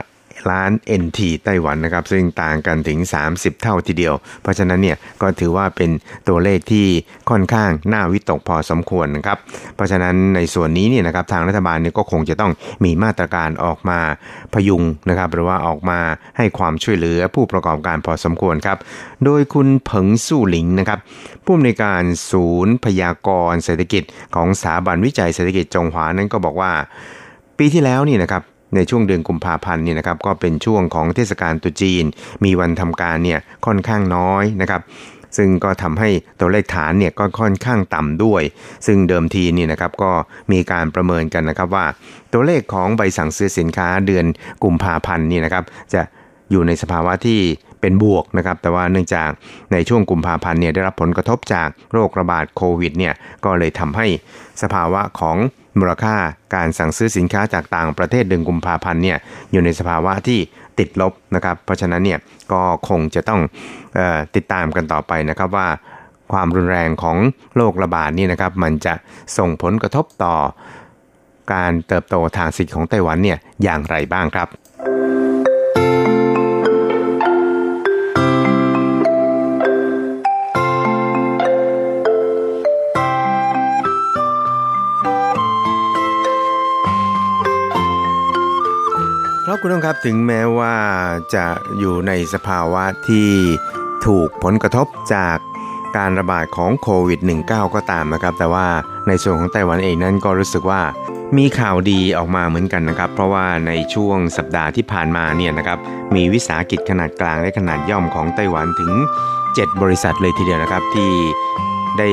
[0.51, 2.99] ล้าน NT ไต้หวันนะครับ ซึ่งต่างกันถึง
[3.31, 5.89] 30 เท่าทีเดียว เพราะฉะนั้นเนี่ยก็ถือว่าเป็น
[6.27, 6.85] ตัวเลขที่
[7.29, 9.37] ค่อนข้างน่าวิตกพอสมควรนะครับ
[9.75, 12.51] เพราะฉะนั้นในส่วนนี้เนี่ยนะครับทางรัฐบาลเนี่ยก็คงจะต้อง
[12.83, 13.99] มีมาตรการออกมา
[14.53, 15.99] พยุงนะครับ หรือว่าออกมา
[16.37, 18.77] ให้ความช่วยเหลือผู้ประกอบการพอสมควรครับ
[19.25, 20.99] โดยคุณเผิงสู้หลิงนะครับ
[21.45, 24.03] ผู้อำนวยการศูนย์พยากรณ์เศรษฐกิจ
[24.35, 26.71] ของสถาบันวิจัยเศรษฐกิจจงหวานั้นก็บอกว่า
[27.57, 28.43] ปีที่แล้วนี่นะครับ
[28.75, 32.05] ในช่วงเดือนกุมภาพันธ์เนี่ยนะครับก็เป็นช่วงของเทศกาลตุจีน
[32.43, 34.81] มีวันทำการเนี่ยค่อนข้างน้อยนะครับ
[35.37, 38.41] ซึ่งก็ทำให้ตัวเลขฐานเนี่ยก็ค่อนข้างต่ำด้วย
[38.87, 40.11] ซึ่งเดิมทีนี่นะครับก็
[40.51, 41.85] มีการประเมินกันนะครับว่า
[42.33, 44.25] ตัวเลขของใบสั่งซื้อสินค้าเดือน
[44.63, 46.01] กุมภาพันธ์นี่นะครับจะ
[46.51, 47.39] อยู่ในสภาวะที่
[47.81, 49.29] เป็นบวกนะครับแต่ว่าเนื่องจาก
[49.73, 53.13] ในช่วงกุมภาพันธ์เนี่ยได้รับผลกระทบจากโรคระบาดโควิดเนี่ย
[53.45, 54.07] ก็เลยทำให้
[54.61, 55.37] สภาวะของ
[55.79, 56.15] มูลค่า
[56.55, 59.17] การสั่งซื้อสินค้าจากต่างประเทศเดือนกุมภาพันธ์เนี่ย
[59.51, 60.39] อยู่ในสภาวะที่
[60.79, 62.19] ติดลบนะครับ เพราะฉะนั้นเนี่ย
[62.51, 63.41] ก็คงจะต้อง
[63.97, 65.67] ออติดตามกันต่อไปนะครับว่า
[66.31, 67.17] ความรุนแรงของ
[67.55, 68.93] โรคระบาดนี่นะครับ มันจะ
[69.37, 70.35] ส่งผลกระทบต่อ
[71.53, 74.47] การเติบโตทางเศรษฐกิจของไต้หวันเนี่ยอย่างไรบ้างครับ
[89.53, 90.75] ครับคุณผู้ชมครับถึงแม้ว่า
[91.35, 91.45] จะ
[91.79, 93.29] อยู่ในสภาวะที่
[94.05, 95.37] ถูกผลกระทบจาก
[95.97, 98.67] การระบาดของโควิด -19 ก็ตามนะครับ แต่ว่า
[99.07, 100.81] ในส่วนของไต้หวันเองนั้นก็รู้สึกว่า
[101.37, 105.79] มีข่าวดีออกมาเหมือนกันนะครับ เพราะว่าในช่วงสัปดาห์ที่ผ่านมาเนี่ยนะครับ
[106.15, 108.91] มีวิสาหกิจขนาดกลางและขนาดย่อมของไต้หวันถึง
[109.37, 111.11] 7 บริษัทเลยทีเดียวนะครับที่
[111.99, 112.09] ได้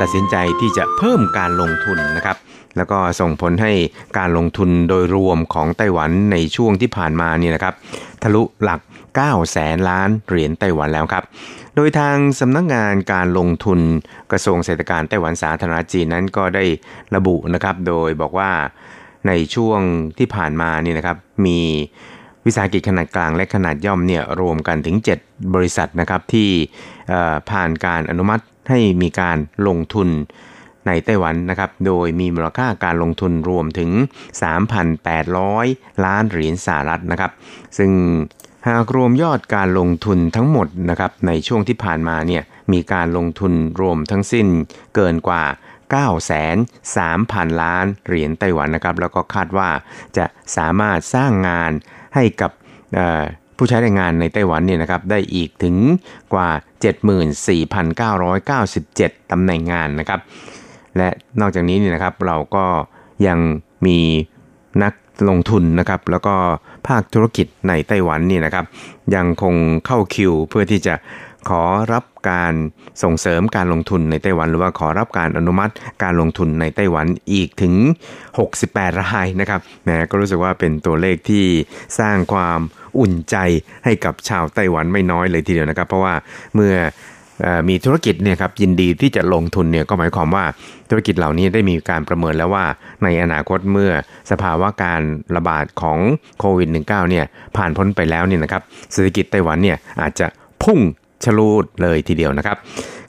[0.00, 2.38] ตัดสินใจที่จะเพิ่มการลงทุนนะครับ
[2.76, 3.72] แล้วก็ส่งผลให้
[4.18, 7.74] การลงทุนโดยรวมของไต้หวันในช่วงที่ผ่านมาเนี่ยนะครับ
[8.22, 8.80] ทะลุหลัก
[9.16, 11.24] 9 แสนล้านเหรียญไต้หวันแล้วครับ
[11.76, 13.80] โดยทางสำนักงงานการลงทุน
[14.32, 16.64] กระทรวงเศรษฐการไต้หวันสาธารณจีนนั้นก็ได้
[17.14, 18.50] ระบุนะครับ โดยบอกว่า
[19.26, 19.80] ในช่วง
[20.18, 21.58] ที่ผ่านมานี่นะครับ มี
[22.46, 26.48] วิสาหกิจขนาดกลางและขนาดย่อมเนี่ยรวมกันถึง 7 บริษัทนะครับที่
[27.50, 30.08] ผ่านการอนุมัติให้มีการลงทุน
[30.86, 33.90] ในไต้หวันนะครับ โดยมีมูลค่าการลงทุนรวมถึง
[35.22, 37.32] 3,800 ล้านเหรียญสหรัฐนะครับ
[37.78, 37.92] ซึ่ง
[38.68, 42.42] หากรวมยอดการลงทุนทั้งหมดนะครับในช่วงที่ผ่านมาเนี่ย
[42.72, 44.46] มีการลงทุนรวมทั้งสิ้น
[44.94, 45.44] เกินกว่า
[45.92, 46.56] 9 3 0
[46.96, 49.70] 0 0 ล้านเหรียญไต้หวันนะครับ แล้วก็คาดว่า
[50.16, 50.24] จะ
[50.56, 51.70] สามารถสร้างงาน
[52.14, 52.50] ให้กับ
[53.56, 55.76] ผู้ใช้แรงงานในไต้หวันเนี่ยนะครับได้อีกถึง
[56.34, 56.50] กว่า
[58.50, 60.20] 74,997 ตำแหน่งงานนะครับ
[60.96, 61.08] และ
[61.40, 62.64] นอกจากนี้เนี่ยนะครับเราก็
[63.26, 63.38] ยัง
[63.86, 63.98] มี
[64.82, 64.94] นัก
[65.28, 66.34] ลงทุนนะครับ แล้วก็
[66.88, 68.64] ภาคธุรกิจในไต้หวันนี่นะครับ
[69.14, 69.54] ยังคง
[69.86, 70.94] เข้าคิวเพื่อที่จะ
[71.48, 72.54] ขอรับการ
[73.02, 77.74] ส่งเสริมการลงทุนในไต้หวัน หรือว่าขอรับการอนุมัติการลงทุนในไต้หวันอีกถึง
[78.38, 81.44] 68 รายนะครับแหมก็รู้สึกว่าเป็นตัวเลขที่
[81.98, 82.60] สร้างความ
[82.98, 83.36] อุ่นใจ
[83.84, 86.14] ให้กับชาวไต้หวันไม่น้อยเลยทีเดียวนะครับ เพราะว่า
[86.54, 86.74] เมื่อ
[87.68, 90.44] มีธุรกิจเนี่ยครับยินดีที่จะลงทุนเนี่ยก็หมายความว่า
[90.90, 92.64] ธุรกิจเหล่านี้ได้มีการประเมินแล้วว่า
[93.02, 93.92] ในอนาคตเมื่อ
[94.30, 95.02] สภาวะการ
[95.36, 95.98] ระบาดของ
[96.38, 97.24] โควิด -19 เนี่ย
[97.56, 100.26] ผ่านพ้นไปแล้วเนี่ยนะครับเศรษฐกิจไต้หวันเนี่ยอาจจะ
[100.62, 100.78] พุ่ง
[101.24, 102.56] ชลูดเลยทีเดียวนะครับ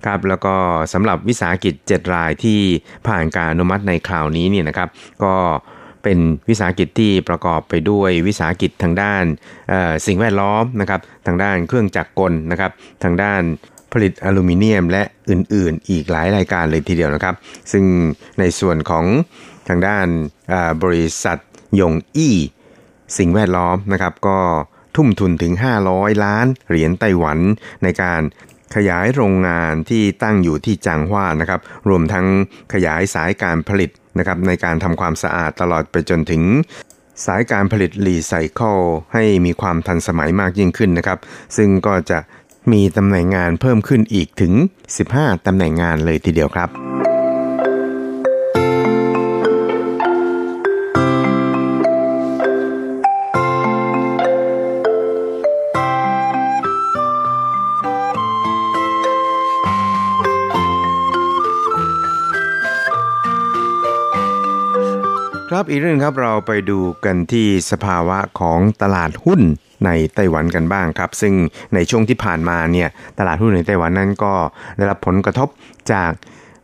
[0.06, 0.56] ครับแล้วก็
[0.94, 2.60] สำหรับวิสาหกิจ 7 รายที่
[3.08, 4.90] ผ่านการอนุมัติในคราวนี้เนี่ยนะครับ
[5.24, 5.34] ก็
[6.04, 6.20] เป็น
[6.50, 9.24] วิสาหกิจที่ประกอบไปด้วยวิสาหกิจทางด้าน
[10.06, 12.72] สิ่งแวดล้อมนะครับ ทางด้านเครื่องจักรกลนะครับ
[13.04, 13.42] ทางด้าน
[13.94, 17.36] ผลิตอลูมิเนียมและอื่นๆ อีกหลายรายการเลยทีเดียวนะครับ
[17.72, 17.86] ซึ่ง
[18.40, 19.06] ในส่วนของ
[19.68, 20.08] ทางด้าน
[20.84, 21.38] บริษัท
[21.80, 22.36] ยงอี้
[23.18, 24.40] สิ่งแวดล้อมนะครับก็
[24.96, 25.54] ทุ่มทุนถึง
[25.88, 27.40] 500 ล้านเหรียญไต้หวัน
[27.84, 28.22] ในการ
[28.76, 32.26] ขยายโรงงานที่ตั้งอยู่ที่จางฮวานะครับ รวมทั้ง
[32.74, 36.44] ขยายสายการผลิตนะครับในการทำความสะอาดตลอดไปจนถึง
[37.26, 38.78] สายการผลิตรีไซเคิล
[39.14, 41.20] ให้มีความทันสมัยมากยิ่งขึ้นนะครับ
[41.58, 42.20] ซึ่งก็จะ
[42.72, 44.54] มีตำแหน่งงานเพิ่มขึ้นอีกถึง
[45.00, 46.70] 15 ตำแหน่งงานเลยทีเดียวครับ
[65.58, 69.42] ครับอีกเรื่องครับเราไปดูกันที่สภาวะของตลาดหุ้น
[69.86, 71.34] ในไต้หวันกันบ้างครับ ซึ่ง
[71.74, 74.34] ในช่วงที่ผ่านมาเนี่ยตลาดหุ้นในไต้หวันนั้นก็
[74.78, 75.48] ได้รับผลกระทบ
[75.92, 76.12] จาก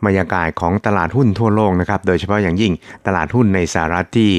[0.06, 2.74] บรรยากาศของตลาดหุ้นทั่วโลกนะครับ โดยเฉพาะอย่างยิ่ง
[3.08, 4.32] ตลาดหุ้นในสหรัฐที่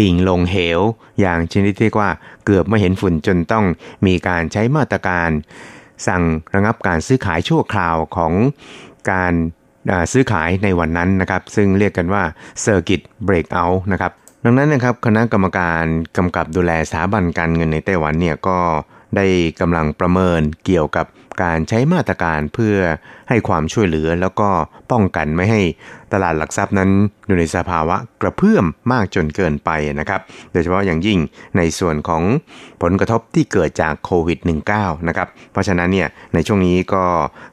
[0.00, 0.80] ดิ่งลงเหว
[1.20, 2.10] อย่างชนิดที่ว่า
[2.44, 3.64] เกือบไม่เห็นฝุ่นจนต้อง
[4.06, 5.30] มีการใช้มาตรการ
[6.06, 6.22] สั่ง
[6.54, 8.32] ระงับการซื้อขายชั่วคราวของ
[9.12, 9.34] การ
[10.12, 12.22] ซื้อขายในวันนั้นนะครับ ซึ่งเรียกกันว่า
[12.64, 14.12] Circuit Breakout นะครับ
[14.46, 15.84] ดังนั้นนะครับคณะกรรมการ
[16.16, 18.58] กำกับดูแลสถาบันการเงินในไต้หวันเนี่ยก็
[19.16, 19.26] ได้
[19.60, 21.06] กำลังประเมินเกี่ยวกับ
[21.42, 22.76] การใช้มาตรการเพื่อ
[23.28, 24.48] ให้ความช่วยเหลือแล้วก็
[24.92, 25.60] ป้องกันไม่ให้
[26.12, 26.90] ตลาดหลักทรัพย์นั้น
[27.26, 30.20] อยู่ในสภาวะกระเพื่อมมากจนเกินไปนะครับ
[30.52, 31.18] โดยเฉพาะอย่างยิ่ง
[31.56, 32.22] ในส่วนของ
[32.82, 34.38] ผลกระทบที่เกิดจากโควิด
[34.74, 37.04] -19 นะครับ เพราะฉะนั้นเนี่ยในช่วงนี้ก็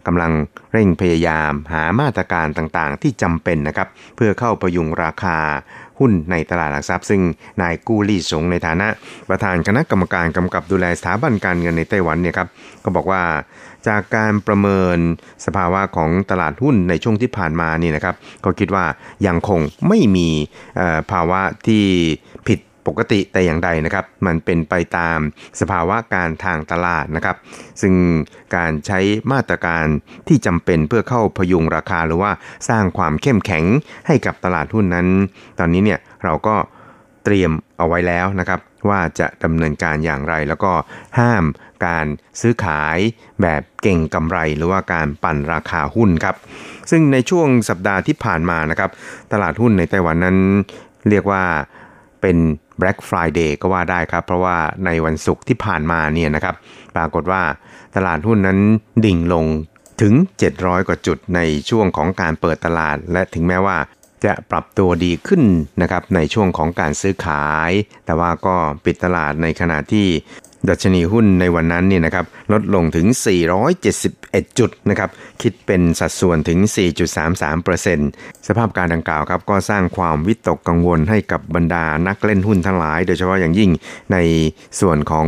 [0.08, 0.32] กำลัง
[0.74, 5.38] เร่งพยายามหามาตรการต่างๆ ที่จำเป็นนะครับ เพื่อเข้าประยุงราคา
[6.02, 7.22] หุ้นในตลาดหลักทรัพย์ ซึ่ง
[7.62, 8.88] นายกู้ลี่สงในฐานะ
[9.30, 12.48] ประธานคณะกรรมการกำกับดูแลสถาบันการเงินในไต้หวันเนี่ยครับ
[12.84, 13.22] ก็บอกว่า
[13.88, 14.98] จากการประเมิน
[15.46, 18.86] สภาวะของตลาดหุ้นในช่วงที่ผ่านมานี่นะครับ ก็คิดว่า
[19.28, 20.30] ยังคงไม่มี
[21.12, 21.84] ภาวะที่
[22.48, 25.20] ผิด ปกติแต่อย่างใดนะครับ มันเป็นไปตาม
[25.60, 27.38] สภาวะการทางตลาดนะครับ
[27.82, 27.94] ซึ่ง
[28.56, 29.00] การใช้
[29.32, 29.86] มาตรการ
[30.28, 32.32] ที่จำเป็นเพื่อเข้าพยุงราคาหรือว่า
[32.70, 33.66] สร้างความเข้มแข็ง
[34.08, 35.08] ให้กับตลาดหุ้นนั้น
[35.60, 36.56] ตอนนี้เนี่ยเราก็
[37.24, 40.72] เตรียมเอาไว้แล้วนะครับ ว่าจะดำเนินการอย่างไรแล้วก็
[41.20, 41.44] ห้าม
[41.86, 42.06] การ
[42.42, 42.98] ซื้อขาย
[43.42, 46.36] แบบเก่งกำไรหรือว่าการปั่นราคาหุ้นครับ
[46.92, 48.90] ซึ่งในช่วงสัปดาห์ที่ผ่านมานะครับ
[49.34, 50.38] ตลาดหุ้นในไต้หวันนั้น
[51.10, 51.44] เรียกว่า
[52.22, 52.38] เป็น
[52.80, 56.56] Black Friday ก็ว่าได้ครับ เพราะว่าในวันศุกร์ที่ผ่านมาเนี่ยนะครับ
[56.96, 57.44] ปรากฏว่า
[57.96, 58.60] ตลาดหุ้นนั้น
[59.06, 59.46] ดิ่งลง
[60.02, 60.14] ถึง
[60.52, 63.78] 700 กว่าจุดในช่วงของการเปิดตลาด และถึงแม้ว่า
[64.26, 65.44] จะปรับตัวดีขึ้น
[65.82, 67.72] นะครับในช่วงของการซื้อขาย
[68.06, 68.56] แต่ว่าก็
[68.86, 70.08] ปิดตลาดในขณะที่
[70.70, 73.08] ดัชนีหุ้นในวันนั้นเนี่ยนะครับลดลงถึง
[73.84, 75.10] 471 จุดนะครับ
[75.42, 76.60] คิดเป็นสัดส่วนถึง
[77.74, 83.72] 4.33%สภาพการดังกล่าวครับก็สร้างความวิตกกังวลให้กับบรรดานักเล่นหุ้นทั้งหลาย โดยเฉพาะอย่างยิ่ง
[84.12, 84.18] ใน
[84.82, 85.28] ส่วนของ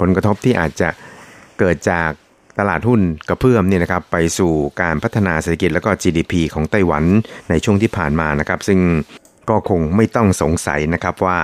[0.00, 0.88] ผลกระทบที่อาจจะ
[1.58, 2.10] เกิดจาก
[2.58, 7.04] ตลาดหุ้นกระเพื่อมเนี่ยนะครับไปสู่การพัฒนาเศรษฐกิจแล้วก็ GDP ของไต้หวัน
[7.50, 8.80] ในช่วงที่ผ่านมานะครับ ซึ่ง
[9.50, 11.38] ก็คงไม่ต้องสงสัยนะครับว่า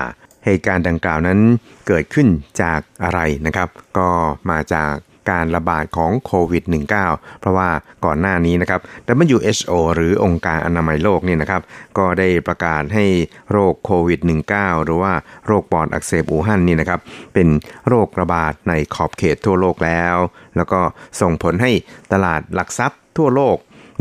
[0.44, 1.38] เหตุการณ์ดังกล่าวนั้น
[1.86, 2.28] เกิดขึ้น
[2.62, 4.08] จากอะไรนะครับ ก็
[4.50, 4.92] มาจาก
[5.30, 6.64] การระบาดของโควิด
[7.02, 7.68] -19 เพราะว่า
[8.04, 8.80] ก่อนหน้านี้นะครับ
[9.28, 11.62] WHO หรือองค์การอนามัยโลกนี่นะครับ
[11.98, 13.06] ก็ได้ประกาศให้
[13.52, 14.20] โรคโควิด
[14.52, 15.12] -19 หรือว่า
[15.46, 17.00] โรคปอดอักเสบอู่ฮั่นนี่นะครับ
[17.34, 17.48] เป็น
[17.88, 20.16] โรคระบาดในขอบเขตทั่วโลกแล้ว
[20.56, 20.80] แล้วก็
[21.20, 21.72] ส่งผลให้
[22.12, 23.56] ตลาดหลักทรัพย์ทั่วโลก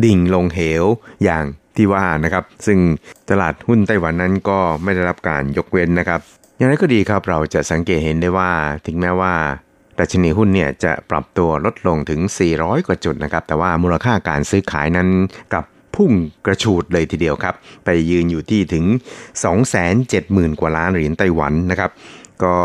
[0.05, 0.83] ดิ่งลงเหว
[1.23, 1.43] อย่าง
[1.79, 2.79] ที่ว่านะครับ ซึ่ง
[3.29, 6.19] ตลาดหุ้นไต้หวันนั้นก็ไม่ได้รับการยกเว้นนะครับ
[6.57, 8.51] อย่างไรก็ดีครับเราจะสังเกตเห็นได้ว่า
[8.85, 9.33] ถึงแม้ว่า
[9.99, 12.19] ดัชนีหุ้นเนี่ยจะปรับตัวลดลงถึง
[12.53, 15.07] 400 กว่าจุดนะครับ แต่ว่ามูลค่าการซื้อขายนั้น
[15.53, 15.65] กับ
[15.95, 16.11] พุ่ง
[16.45, 18.85] กระฉูดเลยทีเดียวครับ ไปยืนอยู่ที่ถึง
[19.73, 21.91] 270,000 กว่าล้านเหรียญไต้หวันนะครับ
[22.43, 22.55] ก็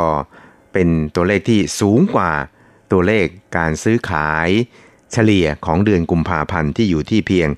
[0.73, 2.31] เป็นตัวเลขที่สูงกว่า
[2.93, 4.49] ตัวเลขการซื้อขาย
[5.15, 7.49] เฉลี่ยของเดือนกุมภาพันธ์ที่อยู่ที่เพียง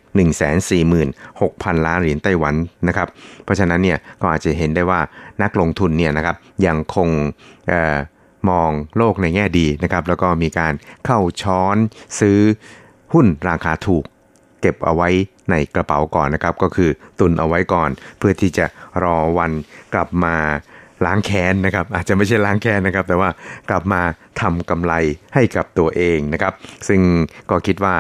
[1.09, 2.55] 146,000 ล้านเหรียญไต้หวัน
[2.89, 3.09] นะครับ
[3.45, 5.01] เพราะฉะนั้นเนี่ยก็อาจจะเห็นได้ว่า
[5.43, 7.09] นักลงทุนเนี่ยนะครับยังคง
[8.51, 10.73] มองโลกในแง่ดีนะครับ แล้วก็มีการ
[11.05, 11.77] เข้าช้อน
[12.21, 12.39] ซื้อ
[13.13, 14.05] หุ้นราคาถูก
[14.61, 15.09] เก็บเอาไว้
[15.51, 16.91] ในกระเป๋าก่อนนะครับ ก็คือ
[17.21, 18.67] ตุนเอาไว้ก่อน เพื่อที่จะ
[19.03, 19.53] รอวัน
[19.95, 20.37] กลับมา
[21.05, 23.31] ล้างแค้นนะครับ อาจจะไม่ใช่ล้างแค้นนะครับ แต่ว่า
[23.69, 24.01] กลับมา
[24.41, 24.93] ทำกำไร
[25.35, 26.53] ให้กับตัวเองนะครับ
[26.89, 27.01] ซึ่ง
[27.51, 27.95] ก็คิดว่า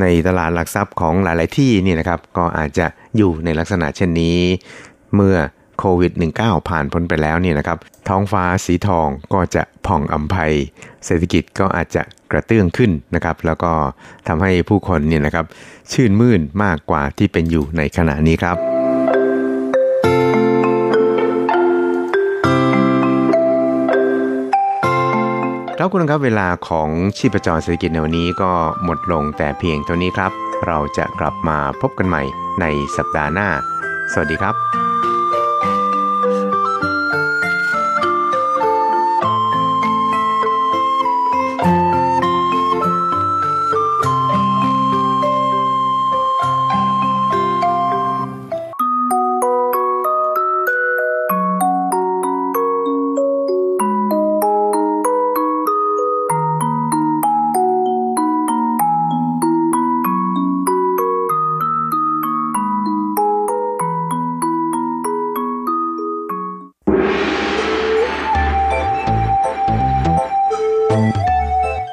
[0.00, 4.38] ในตลาดหลักทรัพย์ของหลาย ๆ ที่นี่นะครับ ก็อาจจะอยู่ในลักษณะเช่นนี้
[5.14, 5.36] เมื่อ
[5.78, 7.78] โควิด -19 ผ่านพ้นไปแล้วเนี่ยนะครับ
[8.08, 10.36] ท้องฟ้าสีทองก็จะผ่องอำไพ
[11.06, 13.72] เศรษฐกิจก็อาจจะกระเตื้องขึ้นนะครับ แล้วก็
[14.28, 15.46] ทำให้ผู้คนเนี่ยนะครับ
[15.92, 18.71] ชื่นมื่นมากกว่าที่เป็นอยู่ในขณะนี้ครับ
[25.84, 28.52] ครับคุณครับเวลาของชีพจรเศรษฐกิจในวันนี้ก็
[28.84, 30.32] หมดลงแต่เพียงเท่านี้ครับ
[30.66, 32.22] เราจะกลับมาพบกันใหม่
[32.60, 32.64] ใน
[32.96, 33.48] สัปดาห์หน้า
[34.12, 34.54] สวัสดีครับ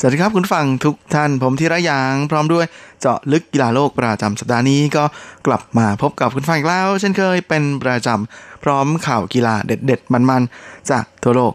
[0.00, 2.66] สวัสดีครับคุณฟังทุกท่านผมธีระยาง พร้อมด้วย
[3.00, 5.04] เจาะลึกกีฬาโลกประจำสัปดาห์นี้ก็
[5.46, 11.52] กลับมาพบกับคุณฟังอีกแล้ว เช่นเคยเป็นประจำพร้อมข่าวกีฬาเด็ด ๆ มันๆ จากทั่วโลก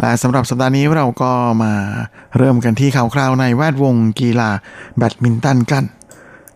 [0.00, 1.72] และสำหรับสัปดาห์นี้เราก็มา
[2.38, 4.50] เริ่มกันที่ข่าวคราวในแวดวงกีฬา
[4.96, 5.84] แบดมินตันกัน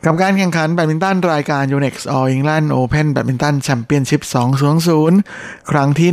[0.05, 4.23] กับการแข่งขันแบดมินตันรายการ Yonex All England Open Badminton Championship
[4.97, 6.11] 2020 ครั้งที่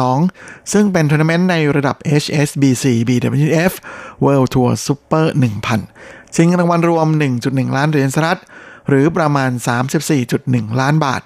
[0.00, 3.72] 112 ซึ่งเป็นทัวร์นาเมนต์ในระดับ HSBC BWF
[4.24, 5.24] World Tour Super
[5.80, 7.08] 1000 ชิงรางวัลรวม
[7.42, 8.40] 1.1 ล้านเหรียญสหรัฐ
[8.88, 9.50] หรือประมาณ
[10.16, 11.22] 34.1 ล้านบาท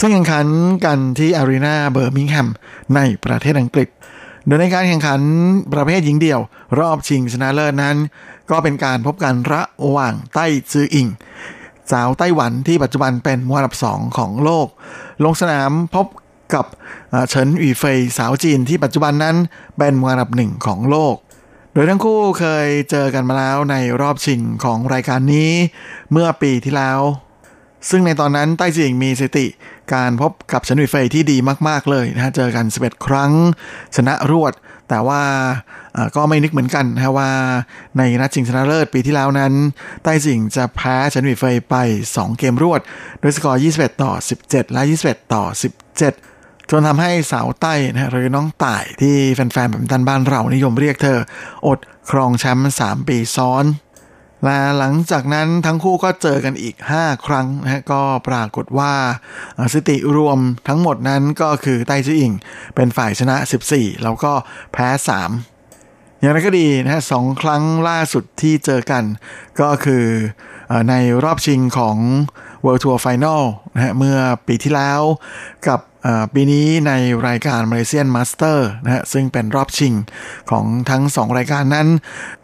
[0.00, 0.46] ซึ่งแข่งขัน
[0.84, 2.48] กันที่อารีนาเบอร์มิงแฮม
[2.94, 3.88] ในประเทศอังกฤษ
[4.46, 5.20] โดยในการแข่งขัน
[5.72, 6.40] ประเภทหญิงเดี่ยว
[6.78, 7.96] รอบชิงชนะเลิศนั้น
[8.50, 11.08] ก็เป็นการพบกันระหว่างไต้จื่ออิ่ง
[11.90, 14.68] สาวไต้หวันที่ปัจจุบันเป็นมวยอันดับสองของโลก
[15.24, 16.06] ลงสนามพบ
[16.54, 16.66] กับ
[17.28, 19.36] เฉินอีเฟยสาวจีนที่ปัจจุบันนั้น
[19.78, 21.14] เป็นมวยอันดับหนึ่งของโลก
[21.72, 25.50] โดยทั้งคู่เคยเจอกันมาแล้วในรอบชิงของรายการนี้
[26.12, 27.00] เมื่อปีที่แล้ว
[27.88, 29.46] ซึ่งในตอนนั้นไต้จิงมีสติ
[29.94, 31.36] การพบกับเฉินหวีเฟยที่ดี
[31.68, 33.32] มากๆเลยนะฮะเจอกัน 11 ครั้ง
[33.96, 34.52] ชนะรวด
[34.88, 35.22] แต่ว่า
[36.16, 37.30] ก็ไม่นึกเหมือนกันนะว่า
[37.98, 39.52] ในนัดชิงชนะเลิศปีที่แล้วนั้น
[40.02, 41.76] ไต้จิงจะแพ้เฉินหวีเฟยไป
[42.10, 42.80] 2 เกมรวด
[43.20, 44.12] โดยสกอร์ 21 ต่อ
[44.44, 45.44] 17 และ 21 ต่อ
[46.08, 51.18] 17จนทำให้สาวใต้นะหรือน้องต่ายที่แฟนๆแบบตันบ้านเรานิยมเรียกเธอ
[51.66, 51.78] อด
[52.10, 53.64] ครองแชมป์3 ปีซ้อน
[54.44, 58.92] และหลังจากนั้นทั้งคู่ก็เจอกันอีก 5 ครั้งนะก็ปรากฏว่า
[59.74, 62.32] สติรวมทั้งหมดนั้นก็คือไต้จื้ออิง
[62.74, 63.36] เป็นฝ่ายชนะ
[63.70, 64.32] 14 แล้วก็
[64.72, 64.88] แพ้
[65.54, 69.04] 3 อย่างไรก็ดีนะฮะสองครั้งล่าสุดที่เจอกัน
[69.60, 70.04] ก็คือ
[70.88, 71.96] ในรอบชิงของ
[72.64, 73.42] World Tour Final
[73.74, 75.00] นะฮะเมื่อปีที่แล้ว
[75.66, 75.80] กับ
[76.34, 76.92] ปีนี้ใน
[77.28, 79.94] รายการมาเลเซียมาสเตอร์นะฮะซึ่งเป็นรอบชิง
[80.50, 81.88] ของทั้ง 2 รายการนั้น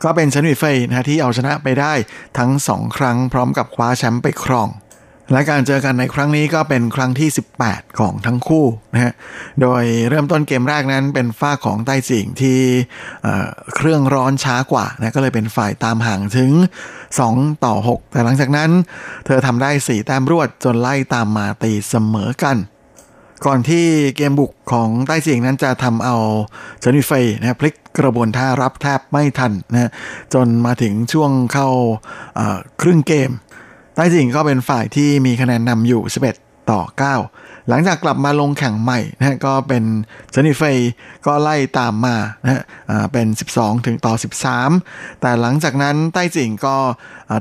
[0.02, 1.92] ก็เป็นเฉินอวี่เฟยนะที่เอาชนะไปได้
[2.38, 4.70] ทั้ง 2 ครั้งพร้อมกับคว้าแชมป์ไปครอง
[5.32, 7.28] และการเจอกันในครั้งนี้ก็เป็นครั้งที่
[7.62, 9.12] 18 ของทั้งคู่นะฮะ
[9.60, 12.58] โดยเริ่มต้นเกมแรกนั้นเป็นฝ้าของไต้จิงที่
[13.76, 16.52] เครื่องร้อนช้ากว่านะก็เลยเป็นฝ่ายตามห่างถึง
[17.08, 18.70] 2 ต่อ 6 แต่หลังจากนั้น
[19.26, 22.56] เธอทำได้ 4 แต้มรวดจนไล่ตามมาตีเสมอกัน
[23.44, 26.16] ก่อนที่เกมบุกของไต้จิงนั้นจะทำเอา
[26.80, 29.90] เฉินวิเฟยนะพลิกกระบวนท่ารับแทบไม่ทันนะ
[30.34, 31.68] จนมาถึงช่วงเข้า
[32.80, 33.30] ครึ่งเกม
[33.94, 36.02] ไต้จิงก็เป็นฝ่ายที่มีคะแนนนำอยู่
[36.36, 36.80] 11 ต่อ
[37.24, 39.84] 9 หลังจากกลับมาลงแข่งใหม่นะก็เป็น
[40.30, 40.76] เฉินวิเฟย
[41.26, 42.62] ก็ไล่ตามมานะ
[43.12, 44.14] เป็น 12 ถึงต่อ
[44.66, 46.76] 13 แต่หลังจากนั้นไต้จิงก็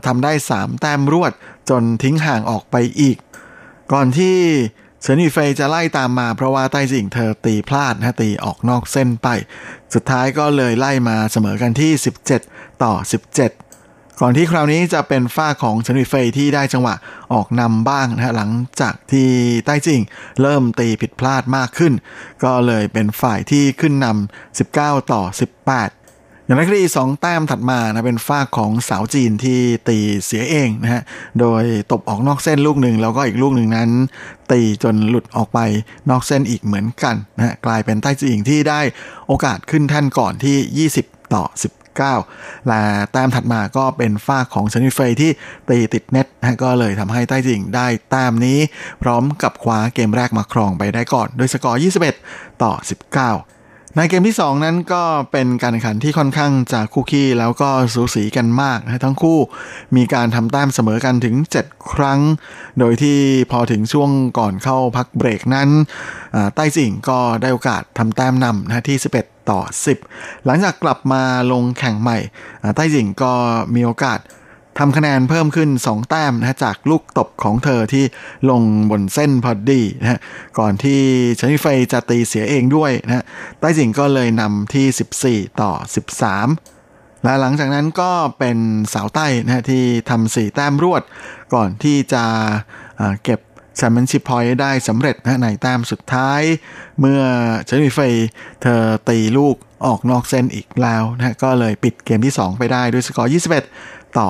[0.05, 1.31] ทำได้ 3 แต้มรวด
[1.69, 3.17] จนทิ้งห่างออกไปอีก
[3.93, 4.37] ก่อนที่
[5.05, 9.27] เฉินอีเฟยจะไล่ตามมาเพราะว่าไต้จิงเธอตีพลาดนะตีออกนอกเส้นไป
[9.93, 11.91] สุดท้ายก็เลยไล่มาเสมอกันที่
[12.37, 12.93] 17 ต่อ
[13.55, 16.95] 17 ก่อนที่คราวนี้จะเป็นฝ้าของเฉินอีเฟยที่ได้จังหวะ
[17.33, 19.29] ออกนำบ้างนะหลังจากที่
[19.65, 20.01] ไต้จิง
[20.41, 21.93] เริ่มตีผิดพลาดมากขึ้น
[22.43, 25.21] ก็เลยเป็นฝ่ายที่ขึ้นนำ19 ต่อ
[25.69, 26.04] 18
[26.45, 31.01] อย่างไรก็ดีสองแต้มถัดมานะเป็นฝ้าของสาวจีนที่ตีเสียเองนะฮะ
[31.39, 33.89] โดยตบออกนอกเส้นลูกหนึ่งแล้วก็อีกลูกหนึ่งนั้น
[34.51, 35.59] ตีจนหลุดออกไป
[36.09, 38.81] นอกเส้นอีกเหมือนกันนะฮะกลายเป็นไต้จีอิงที่ได้
[39.27, 42.81] โอกาสขึ้นแท่นก่อนที่ 20 ต่อ 19 และ
[43.11, 45.31] แต้มถัดมาก็เป็นฝ้าของชนวิเฟยที่
[45.69, 48.59] ตีติดเน็ตนะก็เลยทำให้ไต้จิงได้แต้มนี้
[49.03, 51.79] พร้อมกับคว้าเกมแรกมาครองไปได้ก่อนโดยสกอร์
[52.21, 52.73] 21 ต่อ
[53.33, 53.54] 19
[53.97, 59.39] ในเกมที่ 2 นั้นก็เป็นการแข่งขันที่ค่อนข้างจะคุกกี้แล้วก็สูสีกันมากนะทั้งคู่
[59.95, 61.35] มีการทำแต้มเสมอกันถึง
[61.65, 62.19] 7 ครั้ง
[62.79, 63.17] โดยที่
[63.51, 65.69] พอถึงช่วงก่อนเข้าพักเบรกนั้น
[66.55, 69.59] ใต้จิงก็ได้โอกาสทำแต้มนำนะที่ 11 ต่อ
[70.03, 72.17] 10 หลังจากกลับมาลงแข่งใหม่
[72.75, 73.33] ใต้จิงก็
[73.75, 74.19] มีโอกาส
[74.79, 78.03] ทำคะแนนเพิ่มขึ้น 2 แต้มนะจากลูกตบของเธอที่
[78.49, 78.61] ลง
[78.91, 80.19] บนเส้นพอดีนะ
[80.59, 80.99] ก่อนที่
[81.39, 83.23] ชนิเฟยจะตีเสียเองด้วยนะฮะ
[83.59, 85.71] ใต้จิงก็เลยนำที่ 14 ต่อ
[86.47, 88.57] 13 และหลังจากนั้นก็เป็น
[88.93, 91.03] สาวใต้นะที่ทำสี่แต้มรวด
[91.53, 92.23] ก่อนที่จะ
[93.23, 93.39] เก็บ
[93.77, 96.41] championship point ได้สำเร็จนะในแต้มสุดท้าย
[96.99, 97.21] เมื่อ
[97.65, 98.13] เฉินอวี่เฟย
[98.61, 99.55] เธอตีลูก
[99.85, 104.29] ออกนอกเส้นอีกแล้วนะก็เลยปิดเกมที่ 2 ไปได้ด้วยสกอร์ 21 ต่อ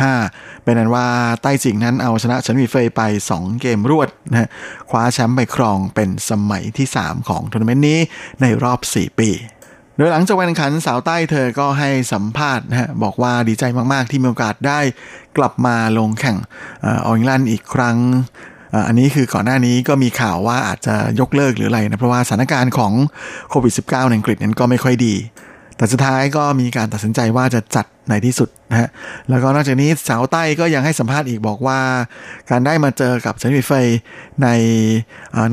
[0.00, 1.06] 15 เป็นอันว่า
[1.42, 3.02] ไต้จื่ออิ่งนั้นเอาชนะเฉินอวี่เฟยไป
[3.32, 4.48] 2 เกมรวดนะ
[4.90, 7.98] คว้าแชมป์ไปครองเป็นสมัยที่ 3 ของทัวร์นาเมนต์นี้
[8.40, 9.30] ในรอบ 4 ปี
[9.96, 14.80] โดยหลังจากวันแข่งขันสาวไต้เธอก็ให้สัมภาษณ์นะฮะบอกว่าดีใจมากๆที่มีโอกาสได้
[15.36, 16.36] กลับมาลงแข่ง
[16.84, 17.96] All England อีกครั้ง
[18.86, 22.92] อันนี้คือก่อนหน้านี้ก็มีข่าวว่าอาจจะยกเลิกหรืออะไรนะเพราะว่าสถานการณ์ของ
[23.50, 25.14] โควิด -19 ในอังกฤษนั้นก็ไม่ค่อยดี
[25.76, 28.88] แต่สุดท้ายก็มีการตัดสินใจว่าจะจัด ในที่สุดนะฮะ
[29.28, 31.80] แล้วก็นอกจากนี้สาวไต้ก็ยังให้สัมภาษณ์อีกบอกว่า
[32.50, 33.86] การได้มาเจอกับเฉินอวี่เฟย
[34.42, 34.48] ใน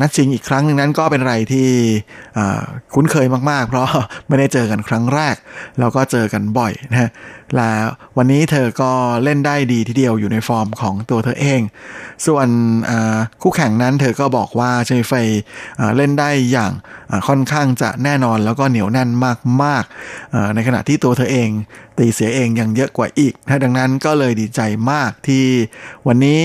[0.02, 1.70] นัดชิงอีกครั้งหนึ่งนั้นก็เป็นอะไรที่
[2.94, 3.88] คุ้นเคยมากๆ เพราะ
[4.28, 5.36] ไม่ได้เจอกันครั้งแรก
[5.80, 7.10] แล้วก็เจอกันบ่อยนะฮะ
[7.58, 7.86] แล้ว
[8.18, 8.92] วันนี้เธอก็
[9.24, 11.62] เล่นได้ดีทีเดียวอยู่ในฟอร์มของตัวเธอเอง
[12.28, 12.48] ส่วน
[13.42, 15.28] คู่แข่งนั้นเธอก็บอกว่าเชนเฟย
[15.98, 16.72] เล่นได้อย่าง
[17.28, 19.10] ค่อนข้างจะแน่นอนแล้วก็เหนียวแน่น
[19.64, 21.50] มากๆในขณะที่ตัวเธอเอง
[22.00, 25.46] ตีเสียเองยังเยอะกว่าอีกนะดังนั้นก็เลยดีใจมากที่
[26.08, 26.42] วันนี้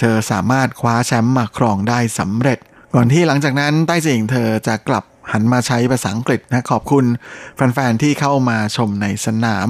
[0.00, 2.58] เธอสามารถคว้าแชมป์มาครองได้สำเร็จ
[2.94, 7.04] ก่อนที่หลังจากนั้นใต้สิ่งเธอจะกลับหันมาใช้ภาษาอังกฤษนะขอบคุณ
[7.54, 9.68] แฟนๆที่เข้ามาชมในสนาม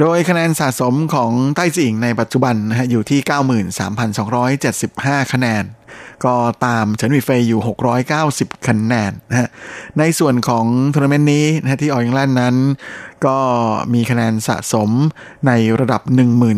[0.00, 3.20] โดยคะแนนสะสมของใต้จิงในปัจจุบันนะฮะอยู่ที่
[4.46, 5.64] 93,275 คะแนน
[6.24, 6.34] ก็
[6.66, 7.60] ตามเฉินวีเฟยอยู่
[8.14, 9.48] 690 คะแนนนะฮะ
[9.98, 12.56] ในส่วนของทัวร์นาเมนต์นี้นะที่ออยิงแลนด์นั้น
[13.26, 13.38] ก็
[13.94, 14.90] มีคะแนนสะสม
[15.46, 16.02] ในระดับ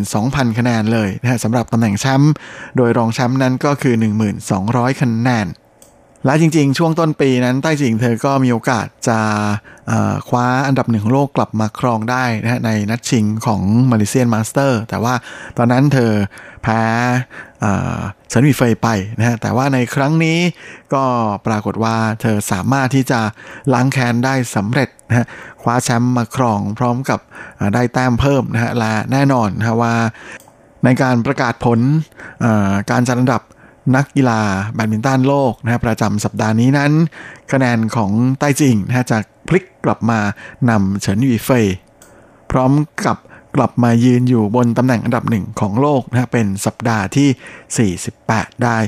[0.01, 2.32] 12,000 คะแนนเลยนะฮะสำหรับตำแหน่งแชมป์
[2.76, 3.95] โดยรองแชมป์นั้นก็คือ
[4.49, 5.47] 1,200 คะแนน
[6.24, 9.18] และจริงๆ ช่วงต้นปีนั้นไต้จืออิ่งเธอก็มีโอกาสจะ
[10.28, 15.14] คว้าอันดับหนึ่งของโลกกลับมาครองได้นะในนัดชิงของ Malaysian Masters แต่ว่า
[15.58, 16.12] ตอนนั้นเธอ
[16.62, 16.82] แพ้
[17.60, 20.38] เฉินอวี่เฟยไปนะฮะแต่ว่าในครั้งนี้
[20.94, 21.04] ก็
[21.46, 23.20] ปรากฏว่าเธอสามารถที่จะ
[23.72, 25.26] ล้างแค้นได้สำเร็จนะฮะ
[25.62, 27.20] คว้าแชมป์มาครองพร้อมกับ
[27.74, 29.94] ได้แต้มเพิ่มนะฮะและแน่นอนนะว่า
[30.84, 31.80] ในการประกาศผล
[32.90, 33.42] การจัดอันดับ
[33.97, 34.41] นักกีฬา
[34.74, 36.93] แบดมินตันโลกนะประจำสัปดาห์นี้นั้น
[37.53, 39.18] คะแนนของไต้จิงนะจะ
[39.49, 40.18] พลิกกลับมา
[40.70, 41.64] นำเฉินวีเฟย
[42.51, 42.72] พร้อม
[43.07, 43.16] กับ
[43.57, 48.78] กลับมายืนอยู่บนตำแหน่งอันดับหนึ่งของโลกนะเป็นสัปดาห์ที่ 48 ได้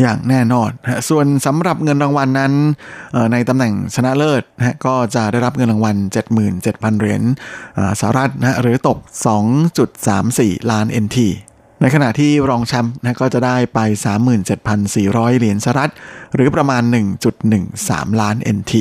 [0.00, 2.52] อย่างแน่นอนนะส่วนสำหรับเงินรางวัลนนั้น
[3.32, 5.96] ในตำแหน่งชนะเลิศนะก็จะได้รับเงินรางวัล
[6.48, 7.22] 77,000 เหรียญ
[8.00, 8.98] สหรัฐนะหรือตก
[9.84, 11.18] 2.34 ล้าน NT
[11.82, 13.78] ในขณะที่รองแชมป์นะก็จะได้ไป
[14.60, 15.92] 37,400 เหรียญสหรัฐ
[16.34, 16.82] หรือประมาณ
[17.46, 18.72] 1.13 ล้าน NT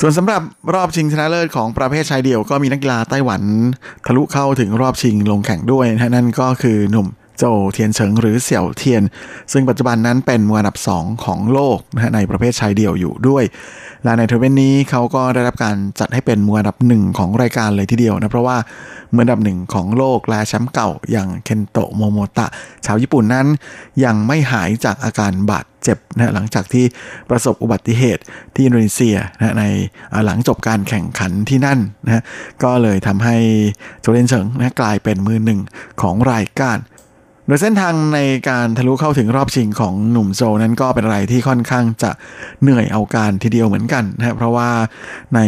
[0.00, 0.42] ส่วนสำหรับ
[0.74, 3.42] รอบชิงชนะเลิศของประเภทชายเดี่ยวก็มีนักกีฬาไต้หวัน
[4.06, 7.08] ทะลุเข้าถึงรอบชิงลงแข่งด้วยนะนั่นก็คือหนุ่ม
[7.38, 9.02] โจเทียนเฉิงหรือเสี่ยวเทียน
[9.52, 13.44] ซึ่งปัจจุบันนั้นเป็นมืออันดับ 2 ของโลกนะในประเภทชายเดี่ยวอยู่ด้วย
[14.04, 18.56] และในทัวร์เมนนี้เขาก็ได้รับการจัดให้เป็นมืออันดับหนึ่งของรายการเลยทีเดียวนะ เพราะว่า
[19.14, 22.46] มืออันดับหนึ่งของโลกและแชมป์เก่าอย่างเคนโตะโมโมตะ
[22.86, 23.46] ชาวญี่ปุ่นนั้น
[24.04, 26.84] ยังไม่หายจากอาการบาดเจ็บนะหลังจากที่
[27.30, 28.22] ประสบอุบัติเหตุ
[28.54, 29.64] ที่อินโดนีเซียนะใน
[30.26, 32.22] หลังจบการแข่งขันที่นั่นนะ
[32.64, 33.36] ก็เลยทำให้
[34.00, 35.60] โจเลนเฉิงนะกลายเป็นมือหนึ่ง
[36.02, 36.78] ของรายการ
[37.48, 42.10] โดยเส้นทางในการทะลุเข้าถึงรอบชิงของหนุ่มโซนั้นก็เป็นอะไรที่ค่อนข้างจะ
[42.62, 44.70] เหนื่อยเอาการทีเดียวเหมือนกันนะเพราะว่า
[45.34, 45.40] ใน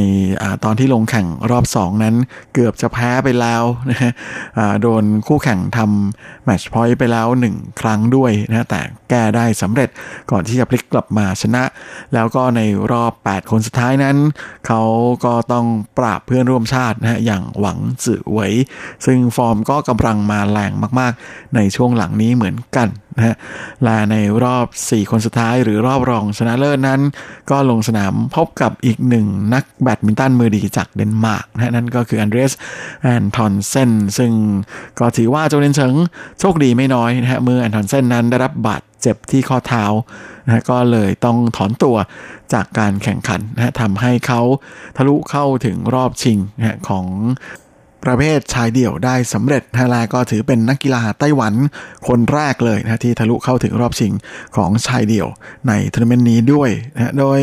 [0.42, 2.14] อตอนที่ลงแข่งรอบ 2 นั้น
[2.54, 4.12] เกือบจะแพ้ไปแล้วนะฮะ
[4.82, 8.80] โดนคู่แข่งทำแมชพอยต์ไปแล้ว 1 ครั้งด้วยนะแต่
[9.10, 9.88] แก้ได้สำเร็จ
[10.30, 11.64] ก่อนที่จะพลิกกลับมาชนะ
[12.14, 12.60] แล้วก็ใน
[12.92, 14.16] รอบ 8 คนสุดท้ายนั้น
[14.66, 14.82] เขา
[15.24, 15.66] ก็ต้อง
[15.98, 18.48] ปราบเพื่อนร่วมชาตินะฮะอย่างหวังจื่อเหว่ย
[19.06, 23.36] ซึ่งฟอร์มก็กำลังมาแรงมาก ๆ ในช่วงหลังนี้เหมือนกันนะฮะ
[23.84, 27.00] และในรอบ 4 คนสุดท้ายหรือรอบรองชนะเลิศนั้น
[27.50, 32.52] ก็ลงสนามพบกับอีกหนึ่งนักแบดมินตันมือดีจากเดนมาร์กนะนั่นก็คือแอนเดอร์ส
[33.02, 34.32] แอนทอนเซนซึ่ง
[34.98, 35.94] ก็ถือว่าโจวเทียนเฉิง
[36.40, 39.84] โชคดีไม่น้อยนะฮะเมื่อแอนทอนเซนนั้นได้รับบาดเจ็บที่ข้อเท้า
[40.46, 41.96] นะก็เลยต้องถอนตัว
[42.52, 44.40] จากการแข่งขันนะทำให้เขา
[44.96, 47.06] ทะลุเข้าถึงรอบชิงนะของ
[48.04, 51.54] ประเภทชายเดี่ยวได้สำเร็จฮะแล้วก็ถือเป็นนักกีฬาไต้หวัน
[52.08, 54.12] คนแรกเลยนะที่ทะลุเข้าถึงรอบชิง
[54.56, 55.28] ของชายเดี่ยว
[55.68, 57.40] ในทัวร์นาเมนต์นี้ด้วยนะโดย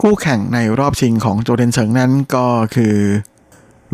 [0.00, 2.96] คู่แข่งในรอบชิงของโจวเทียนเฉิงนั้นก็คือ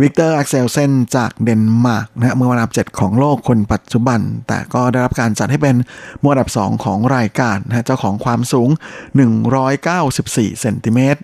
[0.03, 5.77] วิกเตอร์อักเซลเซนจากเดนมาร์กนะมืออันดับ 7 ของโลกคนปัจจุบัน แต่ก็ได้รับการจัดให้เป็น
[6.23, 8.69] มืออันดับ 2 ของรายการนะเจ้าของความสูง
[9.65, 11.21] 194 เซนติเมตร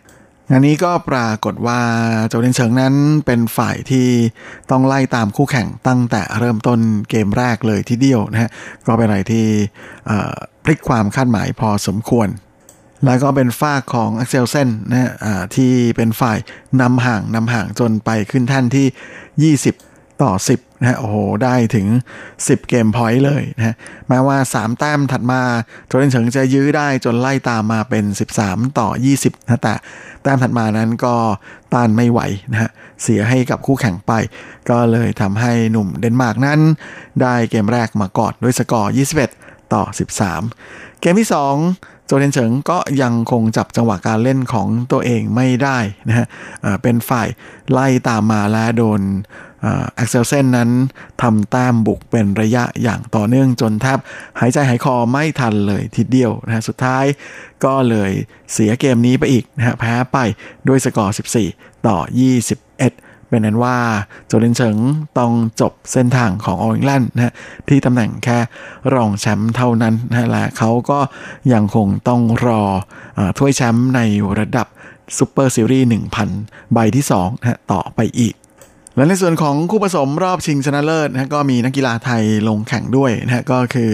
[0.50, 1.80] งานนี้ก็ปรากฏว่า
[2.28, 2.94] โจวเทียนเฉิงนั้น
[3.26, 4.08] เป็นฝ่ายที่
[4.70, 6.78] ต้องไล่ตามคู่แข่งตั้งแต่เริ่มต้น
[7.10, 8.50] เกมแรกเลยทีเดียวนะฮะ
[8.86, 9.46] ก็เป็นอะไรที่
[10.64, 12.28] พลิกความคาดหมายพอสมควร
[13.04, 15.10] แล้วก็เป็นฝั่งของอักเซลเซนนะฮะ
[15.56, 16.38] ที่เป็นฝ่าย
[16.80, 21.86] นำห่างนำห่างจนไปขึ้นท่านที่ 20 ต่อ 10 นะโอ้โห ได้ถึง
[22.28, 23.74] 10 game point เลยนะฮะ
[24.08, 25.40] แม้ว่า 3 แต้มถัดมา
[25.86, 28.04] โจวเทียนเฉิงจะยื้อได้จนไล่ตามมาเป็น
[28.40, 29.74] 13 ต่อ 20นะแต่
[30.22, 31.14] แต้มถัดมานั้นก็
[31.74, 32.20] ต้านไม่ไหว
[32.52, 32.70] นะฮะ
[33.02, 34.12] เสียให้กับคู่แข่งไป
[34.70, 36.60] ก็เลยทำให้หนุ่มเดนมาร์กนั้น
[37.22, 38.92] ได้เกมแรกมากอดด้วยสกอร์
[39.32, 39.82] 21 ต่อ
[40.40, 45.78] 13 เกมที่ 2โจเดนเฉิงก็ยังคงจับจังหวะการเล่นของตัวเองไม่ได้
[46.08, 46.26] นะฮะ
[46.82, 47.28] เป็นฝ่าย
[47.72, 49.00] ไล่ตามมาและโดน
[49.94, 50.70] แอ็กเซลเซนนั้น
[51.22, 53.98] ทำแต้มบุกเป็นระยะอย่างต่อเนื่องจนแทบ
[54.40, 57.04] หายใจหายคอไม่ทันเลยทีเดียวนะสุดท้าย
[57.64, 58.10] ก็เลย
[58.52, 60.18] เสียเกมนี้ไปอีกนะฮะแพ้ไป
[60.68, 61.16] ด้วยสกอร์
[61.48, 63.78] 14 ต่อ 21 เป็นนั้นว่า
[64.26, 64.76] โจเลนเฉิง
[65.18, 67.34] ต้องจบเส้นทางของ All England นะ
[67.68, 68.38] ที่ตำแหน่งแค่
[68.94, 70.98] รองแชมป์เท่านั้นนะและเขาก็
[71.52, 72.62] ยังคงต้องรอ
[73.18, 74.00] อถ้วยแชมป์ใน
[74.38, 74.66] ระดับ
[75.18, 75.88] Super Series
[76.30, 78.34] 1,000 ใบที่2นะต่อไปอีก
[78.96, 83.92] และในส่วนของคู่ผสมรอบชิงชนะเลิศนะก็มีนักกีฬาไทยลงแข่งด้วยนะก็คือ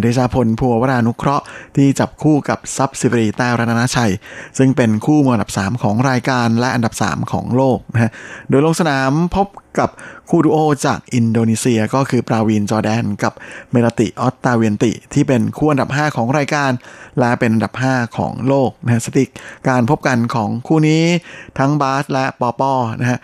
[0.00, 1.44] เดชาพลพัววรานุเคราะห์
[1.76, 4.12] ที่จับคู่กับทรัพย์สิรีแต้รัตนชัย
[4.58, 8.10] ซึ่งเป็นคู่มืออันดับ 3 ของรายการและอันดับ 3 ของโลกนะฮะ
[8.48, 9.46] โดยลงสนามพบ
[9.78, 9.90] กับ
[10.28, 13.32] คู่ดูโอจากอินโดนีเซียก็คือปราวีนจอร์แดน กับ
[13.70, 16.70] เมลาติออคตาเวียนติ ที่เป็นคู่อันดับ 5 ของรายการ
[17.18, 19.30] และเป็นอันดับ 5 ของโลกนะฮะสถิติ
[19.68, 21.02] การพบกันของคู่นี้
[21.58, 23.18] ทั้งบาสและปอป้อนะฮะ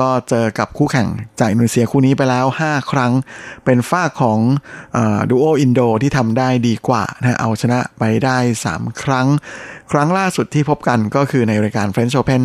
[0.00, 1.08] ก็เจอกับคู่แข่ง
[1.40, 3.12] จากอินโดนีเซียคู่นี้ไปแล้ว 5 ครั้ง
[3.64, 4.38] เป็นฝั่งของ
[5.30, 8.38] ดูโออินโดที่ทำได้ดีกว่านะเอาชนะไปได้
[8.70, 9.26] 3 ครั้ง
[9.92, 12.42] ครั้งล่าสุดที่พบกันก็คือในรายการ French Open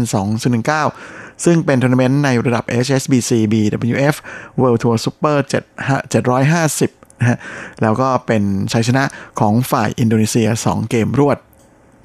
[0.64, 4.16] 2019 ซึ่งเป็นทัวร์นาเมนต์ในระดับ HSBC BWF
[4.62, 7.38] World Tour Super 750นะฮะ
[7.82, 9.04] แล้วก็เป็นชัยชนะ
[9.40, 11.40] ของฝ่ายอินโดนีเซีย 2 เกมรวด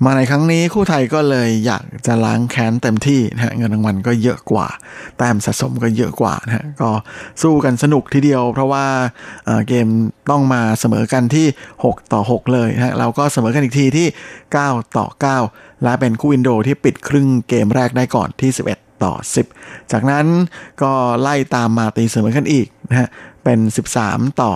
[0.06, 4.66] มาในครั้งนี้คู่ไทยก็เลยอยากจะล้างแค้นเต็มที่นะฮะเงินรางวัลก็เยอะกว่า
[5.16, 6.90] แต้มสะสมก็เยอะกว่านะฮะก็
[7.42, 8.86] สู้กันสนุกทีเดียว เพราะว่า
[9.68, 9.86] เกม
[10.30, 11.46] ต้องมาเสมอกันที่
[11.80, 14.06] 6 ต่อ 6 เลยนะฮะเราก็เสมอกันอีกทีที่
[14.50, 15.06] 9 ต่อ
[15.44, 19.14] 9 และเป็นคู่อินโดที่ปิดครึ่งเกมแรกได้ก่อนที่ 11 ต่อ
[19.52, 20.26] 10 จากนั้น
[20.82, 23.08] ก็ไล่ตามมาตีเสมอกันอีกนะฮะ
[23.44, 23.58] เป็น
[23.98, 24.52] 13 ต่อ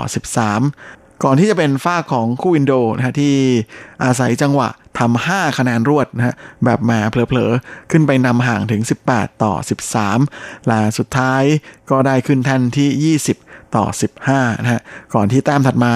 [0.60, 3.34] 13 ก่อนที่จะเป็นฝ้าของคู่อินโดนะฮะที่
[4.04, 4.68] อาศัยจังหวะ
[4.98, 6.34] ทำ5คะแนนรวดนะฮะ
[6.64, 9.54] แบบแหมเผลอๆ ขึ้นไปนำห่างถึง 18 ต่อ
[10.10, 11.42] 13 และสุดท้าย
[11.90, 13.84] ก็ได้ขึ้นแท่นที่ 20 ต่อ
[14.24, 14.80] 15นะฮะ
[15.14, 15.94] ก่อนที่แต้มถัดมา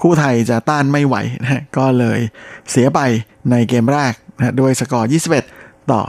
[0.00, 2.18] คู่ไทยจะต้านไม่ไหวนะฮะก็เลย
[2.70, 3.00] เสียไป
[3.50, 5.57] ในเกมแรกนะด้วยสกอร์ 21
[5.92, 6.02] ต่อ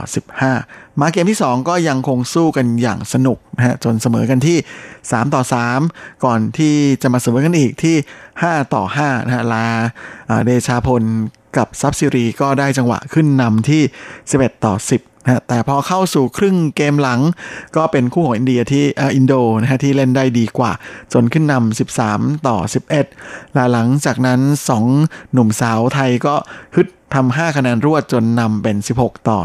[0.46, 4.58] 15 มาเกมที่ 2 ก็ยังคงสู้กันอย่างสนุกนะฮะจนเสมอกันที่
[5.00, 5.42] 3 ต่อ
[5.82, 7.96] 3 ก่อนที่จะมาเสมอกันอีกที่
[8.34, 9.66] 5 ต่อ5นะฮะลา
[10.44, 11.02] เดชาพล
[11.56, 13.82] กับซับซิรีก็ได้จังหวะขึ้นนำที่
[14.22, 17.20] 11 ต่อ 10นะแต่พอเข้าสู่ครึ่งเกมหลัง
[17.76, 20.72] ก็เป็นคู่ของอินเดียที่อินโดนะฮะที่เล่นได้ดีกว่า
[21.12, 22.56] จนขึ้นนำ13 ต่อ
[23.06, 24.40] 11และหลังจากนั้น
[24.86, 26.34] 2 หนุ่มสาวไทยก็
[26.76, 29.38] ฮึด ทำ5คะแนนรวดจนนำเป็น 16 ต่อ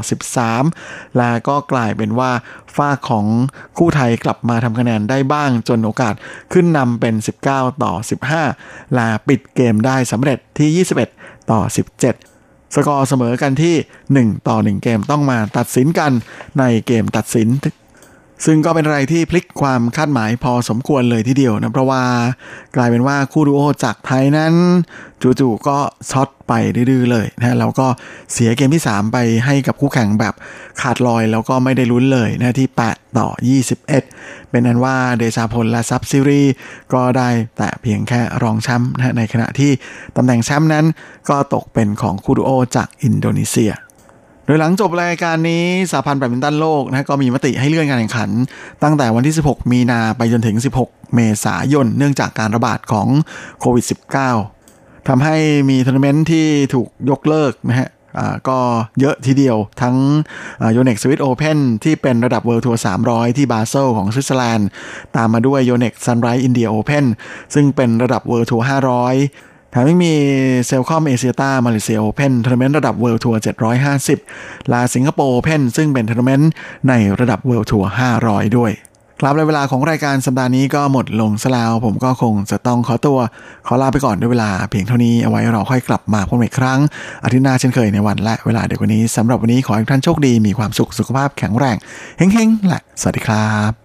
[0.55, 2.31] 13 และก็กลายเป็นว่า
[2.75, 3.25] ฝ้าของ
[3.77, 6.13] คู่ไทยกลับมาทำคะแนนได้บ้างจนโอกาส
[6.53, 7.15] ขึ้นนำเป็น
[7.47, 7.93] 19 ต่อ
[8.43, 10.85] 15 และปิดเกมได้สำเร็จที่
[11.15, 11.61] 21 ต่อ
[12.17, 16.11] 17สกอร์เสมอกันที่ 1 ต่อ 1 เกมต้องมาตัดสินกัน
[16.59, 17.47] ในเกมตัดสิน
[18.45, 22.03] ซึ่งก็เป็นอะไรที่พลิกความคาดหมายพอสมควรเลยทีเดียวนะ เพราะว่า
[22.75, 24.53] กลายเป็นว่าคู่ดูโอจากไทยนั้น
[25.21, 25.77] จู่ๆก็
[26.11, 27.87] ช็อตไปดื้อเลยนะแล้วก็
[28.33, 30.33] เสียเกมที่ 3 ไปให้กับคู่แข่งแบบ
[30.81, 33.27] ขาดลอยแล้วก็ไม่ได้ลุ้นเลยนะที่ 8 ต่อ
[33.85, 33.87] 21
[34.49, 36.43] เป็นนั้นว่าเดชาพลและซับซิรี
[36.93, 39.71] ก็ได้แต่เพียงแค่รองแชมป์นะในขณะที่
[40.17, 40.85] ตำแหน่งแชมป์นั้น
[41.29, 43.71] ก็ตกเป็นของคู่ดูโอจากอินโดนีเซีย
[44.45, 48.29] โดยหลังจบรายการนี้สหพันธ์แบดมินตันโลกนะก็มีมติให้เลื่อนการแข่งขัน
[48.83, 53.07] ตั้งแต่วันที่ 16 มีนาไปจนถึง 16 เมษายน เนื่องจากการระบาดของ
[53.59, 53.85] โควิด
[54.45, 55.35] -19 ทำให้
[55.69, 57.89] มีทัวร์นาเมนต์ที่ถูกยกเลิกนะฮะ
[58.49, 58.59] ก็
[58.99, 59.95] เยอะทีเดียวทั้ง
[60.73, 64.67] Yonex Swiss Open ที่เป็นระดับ World Tour 300 ที่บาเซลของสวิตเซอร์แลนด์
[65.15, 67.05] ตามมาด้วย Yonex Sunrise India Open
[67.53, 70.13] ซึ่งเป็นระดับ World Tour 500 แถมยังมี
[70.65, 73.41] Celcom Axiata Malaysia Open ทัวร์นาเมนต์ระดับ World Tour
[74.05, 76.49] 750 และ Singapore Open ซึ่งเป็นทัวร์นาเมนต์
[76.89, 77.91] ในระดับ World Tour
[78.23, 78.71] 500 ด้วย
[79.19, 83.17] ครับและเวลาของรายการสัปดาห์นี้ก็หมดลงซะแล้วผมก็คงจะต้องขอตัว
[83.67, 86.79] ขอลาไปก่อนด้วยเวลาเพียงเท่านี้เอาไว้เราค่อยกลับมาพบกันอีกครั้ง
[87.23, 91.75] อาทิตย์หน้าเช่นเคยในวันและเวลาเดียวกันนี้สำหรับวันนี้ขอให้ท่านโชคดีมีความสุขสุขภาพแข็งแรง
[92.17, 93.84] เฮงๆและสวัสดีครับ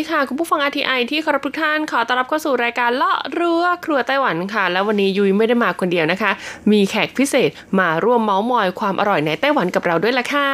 [0.00, 6.30] ดีค่ะ คุณผู้ฟัง RTI ที่เคารพทุกท่านขอต้อนรับเข้าสู่รายการเลาะเรือครัวไต้หวันค่ะ แล้ววันนี้ยุ้ยไม่ได้มาคนเดียวนะคะ
[6.72, 10.50] มีแขกพิเศษมาร่วมเมาส์มอยความอร่อยในไต้หวันกับเราด้วยล่ะค่ะ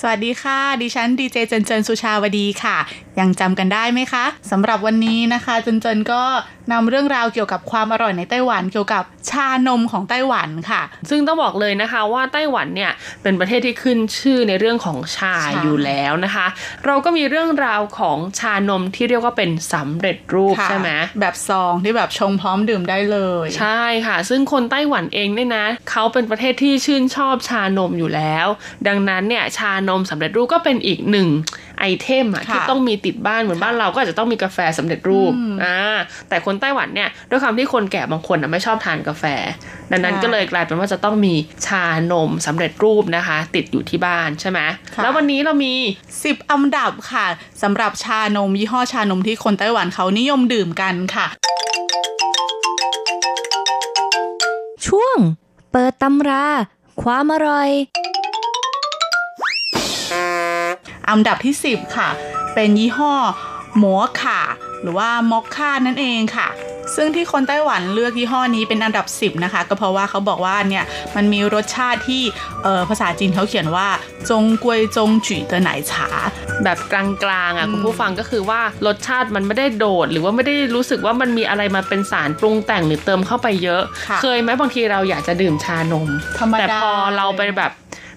[0.00, 2.76] สวัสดีค่ะ ดิฉันดีเจเจนเจนสุชาวดีค่ะ
[3.20, 6.22] ยังจำกันได้ไหมคะสำหรับวันนี้นะคะเจนเจนก็
[6.72, 16.46] นำเรื่องราวเกี่ยวกับความอร่อยในไต้หวันเกี่ยวกับชานมของไต้หวันค่ะ ซึ่งต้องบอกเลยนะคะว่าไต้หวันเนี่ยเป็นประเทศที่ขึ้นชื่อในเรื่องของชาใช่อยู่แล้วนะคะ
[16.86, 28.46] เราก็มีเรื่องราวของชานมที่เรียกว่าเป็นสำเร็จรูปค่ะใช่ไหมแบบซองที่แบบชงพร้อมดื่มได้เลย ใช่ค่ะ ซึ่งคนไต้หวันเองเนี่ยนะเขาเป็นประเทศที่ชื่นชอบชานมอยู่แล้ว
[28.88, 31.28] ดังนั้นเนี่ยชานมสำเร็จรูปก็เป็นอีกหนึ่ง
[31.80, 35.32] ไอเทมอะค่ะที่ต้องมีติดบ้านเหมือนบ้านเราก็อาจจะต้องมีกาแฟสำเร็จรูป
[35.64, 35.78] อ่า
[36.28, 39.24] แต่คนไต้หวันเนี่ยด้วยความที่คนแก่บางคนอะไม่ชอบทานกาแฟ
[39.92, 41.34] ดังนั้นก็เลยกลายเป็นว่าจะต้องมี
[41.66, 44.60] ชานมสำเร็จรูปนะคะ ติดอยู่ที่บ้านใช่ไหม
[44.94, 45.74] ค่ะแล้ววันนี้เรามี
[46.24, 47.26] สิบอันดับค่ะ
[47.62, 51.26] สำหรับชานมยี่ห้อชานมที่คนไต้หวันเขานิยมดื่มกันค่ะ
[54.86, 55.16] ช่วง
[55.72, 56.46] เปิดตำรา
[57.02, 57.70] ความอร่อย
[61.08, 62.08] อันดับที่ 10 ค่ะ
[62.54, 63.14] เป็นยี่ห้อ
[63.78, 64.40] หมัวข่า
[64.82, 66.48] หรือว่ามอคค่านั่นเองค่ะ
[66.96, 70.84] ซึ่งที่คนไต้หวันเลือกยี่ห้อนี้เป็นอันดับ 10 นะคะ ก็เพราะว่าเขาบอกว่าเนี่ย
[71.16, 72.22] มันมีรสชาติที่
[72.62, 73.88] เออภาษาจีนเขาเขียนว่า
[74.30, 76.08] จงกวยจงจุ๋ยเตอไหนฉา
[76.64, 77.02] แบบกลา
[77.48, 87.72] งๆอะคุณผู้ฟังก็คือว่ารสชาติมันไม่ได้โดด หรือว่าไม่ได้รู้สึกว่ามันมีอะไรมาเป็นสารปรุงแต่งหรือเติมเข้าไปเยอะค่ะเคยไหมบางทีเราอยากจะดื่มชานมธรรมดาแต่พอเราไปแบบ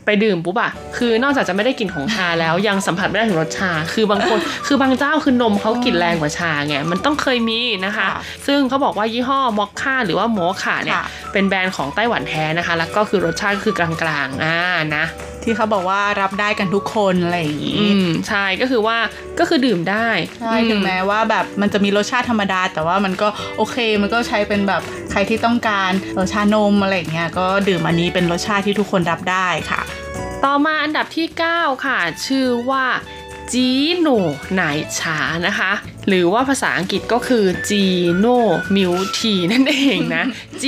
[0.06, 13.90] ไปดื่มปุ๊บอะคือนอกจากจะไม่ได้กลิ่นของชาแล้วยังสัมผัสไม่ได้ถึงรสชา คือบางคน คือบางเจ้าคือนมเขากลิ่นแรงกว่าชาไง มันต้องเคยมีนะคะค่ะซึ่งเขาบอกว่ายี่ห้อมอคค่าหรือว่าโมค่าเนี่ยค่ะเป็นแบรนด์ของไต้หวันแท้นะคะ แล้วก็คือรสชาติก็คือกลา
[14.26, 14.60] งๆ อ่า
[14.96, 15.06] นะ
[15.48, 18.98] ที่เขาบอกว่ารับได้กันทุกคนอะไรอย่างนี้อืมใช่ก็คือว่า
[19.40, 23.28] ก็คือดื่มได้ใช่ถึงแม้ว่าแบบมันจะมีรสชาติธรรมดา แต่ว่ามันก็
[23.58, 24.82] โอเคมันก็ใช้เป็นแบบ
[25.12, 29.82] ใครที่ต้องการเออชานมอะไรอย่างเงี้ยก็ดื่มอันนี้เป็นรสชาติที่ทุกคนรับได้ค่ะ
[30.46, 32.86] ต่อมาอันดับที่ 9 ค่ะ ชื่อว่า
[33.52, 34.24] จีโน่
[34.54, 35.18] ไหน่ฉา
[35.48, 35.72] นะคะ
[36.08, 40.26] หรือว่าภาษาอังกฤษก็คือ Gino Milk Tea นั่นเองนะ
[40.62, 40.64] G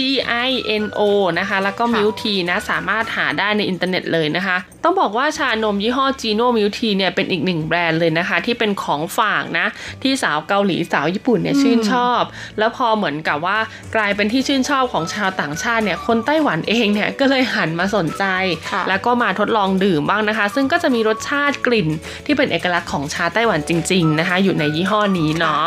[0.47, 0.51] I
[0.83, 1.01] N O
[1.39, 9.67] นะคะ แล้วก็ค่ะ Milk Tea นะ สามารถหาได้ในอินเทอร์เน็ตเลยนะคะ ต้องบอกว่าชานมยี่ห้อ Gino Milk Tea เนี่ยเป็นอีกหนึ่งแบรนด์เลยนะคะ ที่เป็นของฝากนะ
[10.03, 12.21] ที่สาวเกาหลีสาวญี่ปุ่นเนี่ยชื่นชอบ
[12.59, 13.57] แล้วพอเหมือนกับว่า
[13.95, 18.25] กลายเป็นที่ชื่นชอบของชาวต่างชาติเนี่ยคนไต้หวันเองเนี่ยก็เลยหันมาสนใจ
[18.71, 21.87] ค่ะแล้วก็มาทดลองดื่มบ้างนะคะ ซึ่งก็จะมีรสชาติกลิ่น
[22.25, 25.65] ที่เป็นเอกลักษณ์ของชาไต้หวันจริง ๆนะคะ อยู่ในยี่ห้อนี้เนาะ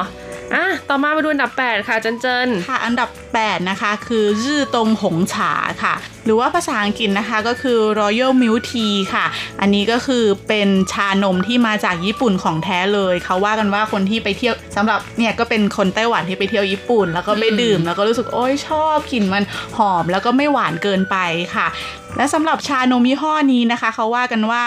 [0.55, 5.53] อะต่อมาไปดูอันดับ 8 ค่ะเจนเจนค่ะ อันดับ 8 นะคะ คือรื่อตรงหงฉา
[5.83, 5.95] ค่ะ
[6.25, 9.27] หรือว่าภาษาอังกฤษนะคะก็คือ Royal Milk Tea ค่ะ
[9.61, 19.45] อันนี้ก็คือเป็นชานมที่มาจากญี่ปุ่นของแท้เลย เขาว่ากันว่าคนที่ไปเที่ยวสำหรับเนี่ยก็เป็นคนไต้หวันที่ไปเที่ยวญี่ปุ่น แล้วก็ไปดื่ม แล้วก็รู้สึกโอ้ยชอบกลิ่นมัน
[19.77, 21.17] หอมแล้วก็ไม่หวานเกินไป
[21.55, 21.67] ค่ะ
[22.17, 24.63] และสำหรับชานมยี่ห้อนี้นะคะ เขาว่ากันว่า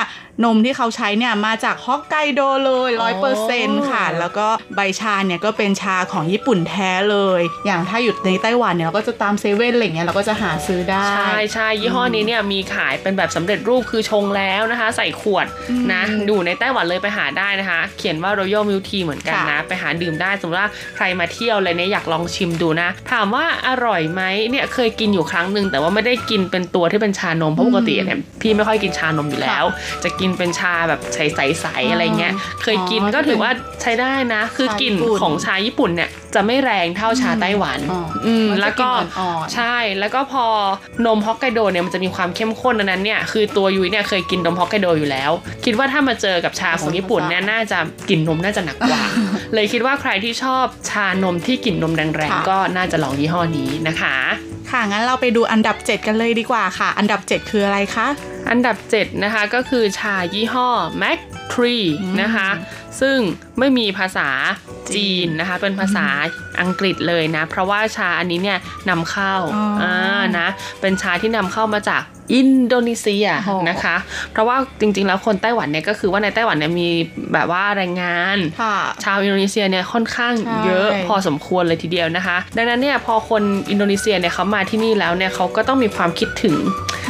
[0.46, 15.46] นมที่เขาใช้เนี่ยมาจากฮอกไกโดเลยร้อยเปอร์เซ็นต์ค่ะ แล้วก็ใบชาเนี่ยก็เป็นชาของญี่ปุ่นแท้เลย อย่างถ้าอยู่ในไต้หวันเนี่ยเราก็จะตามเซเว่นอะไรเงี้ยเราก็จะหาซื้อได้ ใช่ใช่ยี่ห้อนี้เนี่ยมีขายเป็นแบบสำเร็จรูปคือชงแล้วนะคะ ใส่ขวด
[15.92, 29.64] นะดูในไต้หวันเลยไปหาได้นะคะ เขียนว่า Royal Milk Tea เหมือนกันนะ ไปหาดื่มได้สมมติว่าใครมาเที่ยวอะไรเนี่ยอยากลองชิมดูนะ ถามว่าอร่อยไหมเนี่ยเคยกินอยู่ครั้งหนึ่งแต่ว่าไม่ได้กินเป็นตัวที่เป็นชาานมเพราะปกติเนี่ยพี่ไม่ค่อยกินชานมอยู่แล้ว
[30.04, 32.34] จะกินเป็นชาแบบใสๆๆอะไรเงี้ย
[32.64, 37.80] เคยกินก็ถือว่าใช้ได้นะ คือกลิ่นของชาญี่ปุ่นเนี่ยจะไม่แรงเท่าชาไต้หวัน
[38.26, 38.90] อืมแล้วก็
[39.54, 40.46] ใช่ แล้วก็พอ
[41.06, 45.32] นมฮอกไกโดเนี่ยมันจะมีความเข้มข้นดังนั้นเนี่ยคือตัวยุ้ยเนี่ยเคยกินนมฮอกไกโดอยู่แล้ว
[45.66, 47.80] คิดว่าถ้ามาเจอกับชาของญี่ปุ่นเนี่ยน่าจะ
[48.10, 49.02] กลิ่นนมน่าจะหนักกว่า
[49.54, 54.16] เลยคิดว่าใครที่ชอบชานมที่กลิ่นนมแรงๆก็น่าจะลองยี่ห้อนี้นะคะ
[54.72, 58.08] ค่ะงั้นเราไปดูอันดับ 7 กันเลยดีกว่าค่ะ อันดับ7 คืออะไรคะ
[58.50, 60.70] อันดับ 7 นะคะ ก็คือชายี่ห้อ
[61.02, 61.20] Mac
[61.54, 61.86] Tree
[62.22, 62.50] นะคะ
[63.02, 63.18] ซึ่ง
[63.60, 64.30] ไม่มีภาษา
[64.96, 66.08] จีนนะคะเป็นภาษา
[66.62, 68.58] อังกฤษเลยนะ เพราะว่าชาอันนี้เนี่ย
[68.90, 70.48] นำเข้าอ๋ออ่อ่านะ
[70.82, 72.02] เป็นชาที่นำเข้ามาจาก
[72.34, 73.96] อินโดนีเซียโอ้นะคะ
[74.32, 76.90] เพราะว่าจริงๆ แล้วคนไต้หวันเนี่ยก็คือว่าในไต้หวันเนี่ยมี
[77.34, 86.56] แบบว่าแรงงานค่ะชาวอินโดนีเซียเนี่ยค่อนข้างใช่เยอะพอสมควรเลยทีเดียวนะคะ ดังนั้นเนี่ยพอคนอินโดนีเซียเนี่ยเขามาที่นี่แล้วเนี่ยเขาก็ต้องมีความคิดถึง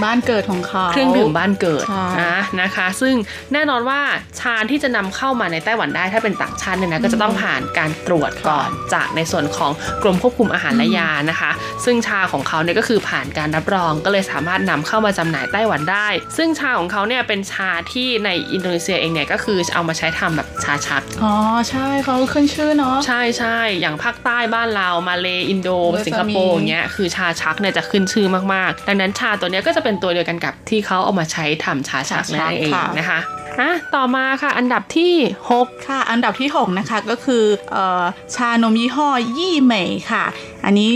[0.03, 3.13] บ้านเกิดของเขาเครื่องดื่มบ้านเกิดใช่นะนะคะ ซึ่ง
[3.53, 3.99] แน่นอนว่า
[4.39, 9.71] ชาที่จะนำเข้ามาในไต้หวันได้ถ้าเป็นต่างชาติเนี่ยนะก็จะต้องผ่านการตรวจก่อนจากในส่วนของ
[10.03, 11.51] กรมควบคุมอาหารและยานะคะ
[11.85, 16.07] ซึ่งชาของเขาเนี่ยก็คือผ่านการรับรองก็เลยสามารถนำเข้ามาจำหน่ายไต้หวันได้
[16.37, 21.33] ซึ่งชาของเขาเนี่ยเป็นชาที่ในอินโดนีเซียเองเนี่ยก็คือเอามาใช้ทำแบบชาชักอ๋อ
[21.69, 33.19] ใช่เขาขึ้นชื่อเนาะใช่ใช่อย่างภาคใต้บ้านเรามาเลอินโดเออสิงคโปร์จะมีอย่างเงี้ยคือชาชักเนี่ยจะขึ้นชื่อมากๆ ดังนั้นชาตัวเนี้ยก็จะเป็นตัวเดียวกันกับที่เขาเอามาใช้ทำชาชักนั่นเองนะคะ
[33.59, 35.13] อะต่อมาค่ะ อันดับที่
[35.49, 37.43] 6 ค่ะ อันดับที่ 6 นะคะก็คือ
[37.75, 38.03] ออ
[38.35, 40.23] ชานมยี่ห้อยี่เหมยค่ะ
[40.65, 40.89] อันนี้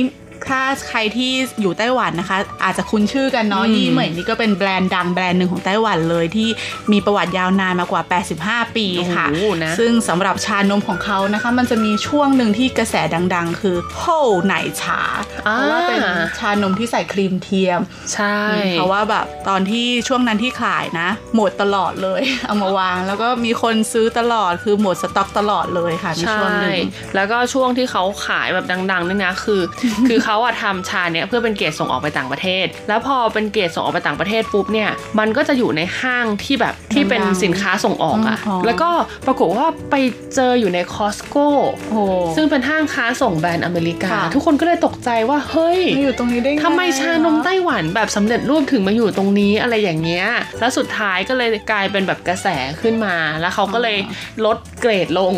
[0.50, 1.32] ถ้าใครที่
[1.62, 6.50] อยู่ไต้หวันนะคะ อาจจะคุ้นชื่อกันเนาะอืมยี่เหมยนี่ก็เป็นแบรนด์ดังแบรนด์หนึ่งของไต้หวันเลยที่
[6.92, 8.04] มีประวัติยาวนานมากว่า
[8.42, 12.96] 85 ปีค่ะโอ้โหนะซึ่งสำหรับชานมของเขานะคะ มันจะมีช่วงหนึ่งที่กระแส
[13.36, 15.02] ดัง ๆ คือ厚奶茶
[15.48, 16.02] อ่าเพราะว่าเป็น
[16.40, 17.80] ชานมที่ใส่ครีมเทียม
[18.14, 18.38] ใช่
[18.72, 26.80] เพราะว่าแบบตอนที่ช่วงนั้นที่ขายนะ หมดตลอดเลย เอามาวางแล้วก็มีคนซื้อตลอดคือหมดสต็อกตลอดเลยค่ะในใช่ช่วงหนึ่ง
[27.16, 29.62] แล้วก็ช่วงที่เขาขายแบบดังๆนี่นะคือ
[30.08, 38.90] คือเขาอะทำชาเนี่ยเพื่อเป็นเกรดส่งออกไปต่างประเทศ แล้วพอเป็นเกรดส่งออกไปต่างประเทศปุ๊บเนี่ยมันก็จะอยู่ในห้างที่แบบที่เป็นดังๆสินค้าส่งออกอะอ๋อแล้วก็
[39.28, 39.96] ปรากฏว่าไป
[40.36, 41.48] เจออยู่ในคอสโก้
[41.92, 42.02] โอ้
[42.36, 50.26] ซึ่งเป็นห้างค้าส่งแบรนด์อเมริกาค่ะทุกคนก็เลยตกใจว่าเฮ้ยมาอยู่ตรงนี้ได้ไงทำไมชานมไต้หวันแบบสำเร็จรูปถึงมาอยู่ตรงนี้อะไรอย่างเงี้ย
[50.60, 52.48] แล้วสุดท้ายก็เลยกลายเป็นแบบกระแส
[52.82, 53.98] ขึ้นมา แล้วเขาก็เลย
[54.46, 55.34] ลดเกรดลง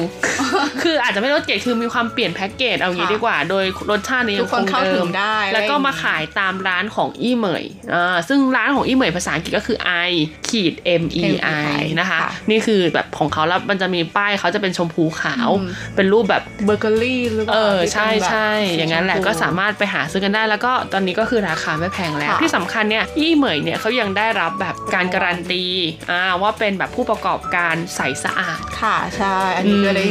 [0.84, 9.78] คืออาจจะไม่ลดเกรดคือมีความเปลี่ยนแพ็กเกจเอางี้ค่ะดีกว่า โดยรสชาตินี้ทุกคนยังเข้าดิถึมงได้ แล้วก็อะไรอย่างงี้มาขายตามร้านของอี้เหมยอ่าซึ่งร้านของอี้เหมยภาษาอังกฤษก็คือ
[10.08, 10.12] i
[10.50, 11.26] ขีด m e
[11.74, 25.64] i นะคะค่ะนี่คือแบบของเขาแล้วมันจะมีป้ายเขาจะเป็นชมพูขาวอืมเป็นรูปแบบเบเกอรี่หรือเปล่าเออที่ใช่เป็นแบบใช่อย่างนั้นแหละชมพูก็สามารถไปหาซื้อกันได้ แล้วก็ตอนนี้ก็คือราคาไม่แพงแล้วค่ะที่สำคัญเนี่ยยี่เหมยเนี่ยเขายังได้รับแบบการการันตี
[26.12, 30.06] อ่าว่าเป็นแบบผู้ประกอบการใสสะอาดค่ะใช่อันนี้ก็ได้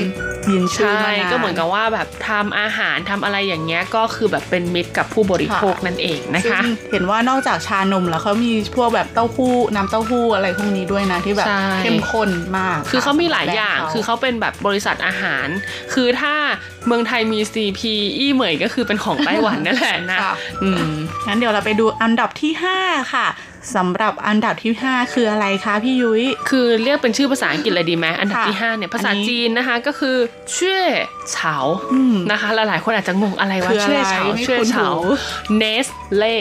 [0.50, 15.48] ยินชื่อใช่มานานก็เหมือนกับว่าแบบทำอาหารทำอะไรอย่างเงี้ยก็คือแบบเป็นมิตรกับผู้บริโภคนั่นเองนะคะซึ่งเห็นว่านอกจากชานมแล้วเขามีพวกแบบเต้าหู้น้ำเต้าหู้อะไรพวกนี้ด้วยนะที่แบบใช่เข้มข้นมาก คือเขามีหลายแบรนด์อย่างขคือเขาเป็นแบบบริษัทอาหาร
[15.94, 16.34] คือถ้า
[16.86, 17.80] เมืองไทยมี CP
[18.18, 20.90] อี้เหมยก็คือเป็นของไต้หวันนั่นแหละนะค่ะอืม
[21.26, 22.52] งั้นเดี๋ยวเราไปดูอันดับที่
[22.82, 23.28] 5 ค่ะ
[23.76, 30.16] สำหรับอันดับที่ 5 คืออะไรคะพี่ยุ้ย คือเรียกเป็นชื่อภาษาอังกฤษเลยดีไหมอันดับค่ะที่5เนี่ยภาษาอันนี้จีนนะคะก็คือ
[30.54, 31.56] 雀巢
[31.92, 36.36] อืมนะคะหลายๆคนอาจจะงงอะไรวะคืออะไรเช่วยเฉาไม่เช่วยคุ้นเฉาหูเนสเล่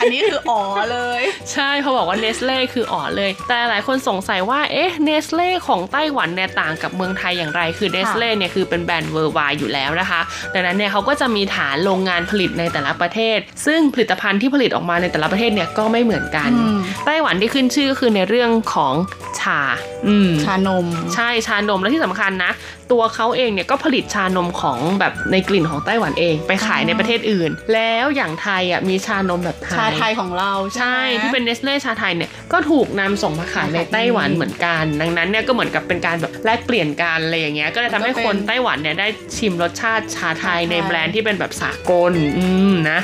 [0.00, 0.62] อันนี้คืออ๋อ
[0.92, 10.20] เลย ใช่เขาบอกว่าเนสเล่คืออ๋อเลย แต่หลายคนสงสัยว่าเอ๊ะเนสเล่ของไต้หวันเนี่ยต่างกับเมืองไทยอย่างไรคือเนสเล่เนี่ยคือเป็นแบรนด์ worldwide อยู่แล้วนะคะ
[10.54, 18.94] ดังนั้นเนี่ยเขาก็จะมีฐานโรงงานผลิตในแต่ละประเทศ ซึ่งผลิตภัณฑ์ที่ผลิตออกมาในแต่ละประเทศเนี่ยก็ไม่เหมือนกันอืมไต้หวันที่ขึ้นชื่อก็คือในเรื่องของ
[19.40, 19.60] ชา
[20.06, 22.52] อืมชานม ใช่ชานมและที่สำคัญนะ
[22.92, 43.00] ตัวเขาเองเนี่ยก็ผลิตชานมของแบบในกลิ่นของไต้หวันเอง ไปขายในประเทศอื่น แล้วอย่างไทยอะมีชานมแบบไทยชาไทยของเราใช่ไหมที่เป็นเนสเล่ชาไทยเนี่ยก็ถูกนำส่งมาขายในไต้หวันเหมือนกัน ดังนั้นเนี่ยก็เหมือนกับเป็นการแบบแลกเปลี่ยนกันอะไรอย่างเงี้ยก็เลยทำให้คนไต้หวันเนี่ยได้ชิมรสชาติชาไทยในแบรนด์ที่เป็นแบบสากลอืมนะ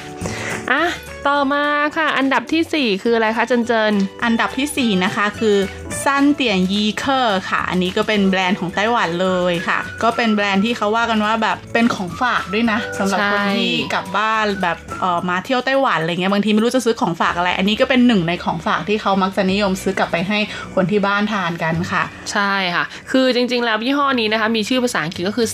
[0.73, 0.85] อะ
[1.29, 1.65] ต่อมา
[1.97, 3.93] ค่ะ อันดับทีสี่ 4 คืออะไรคะเจนเจน
[4.25, 5.57] อันดับที่ 4 นะคะคือ
[6.05, 20.39] ซันเตียนยีเคอร์ค่ะ อันนี้ก็เป็นแบรนด์ของไต้หวันเลยค่ะ ก็เป็นแบรนด์ที่เขาว่ากันว่าแบบเป็นของฝากด้วยนะสำหรับใช่คนที่กลับบ้านแบบเออมาเที่ยวไต้หวันอะไรเงี้ยบางทีไม่รู้จะซื้อของฝากอะไร อันนี้ก็เป็นหนึ่งในของฝากที่เขามักจะนิยมซื้อกลับไปให้
[20.75, 22.03] คนที่บ้านทานกันค่ะ
[22.33, 25.49] ใช่ค่ะ คือจริงๆ แล้วยี่ห้อนี้นะคะมีชื่อภาษาอังกฤษก็คือ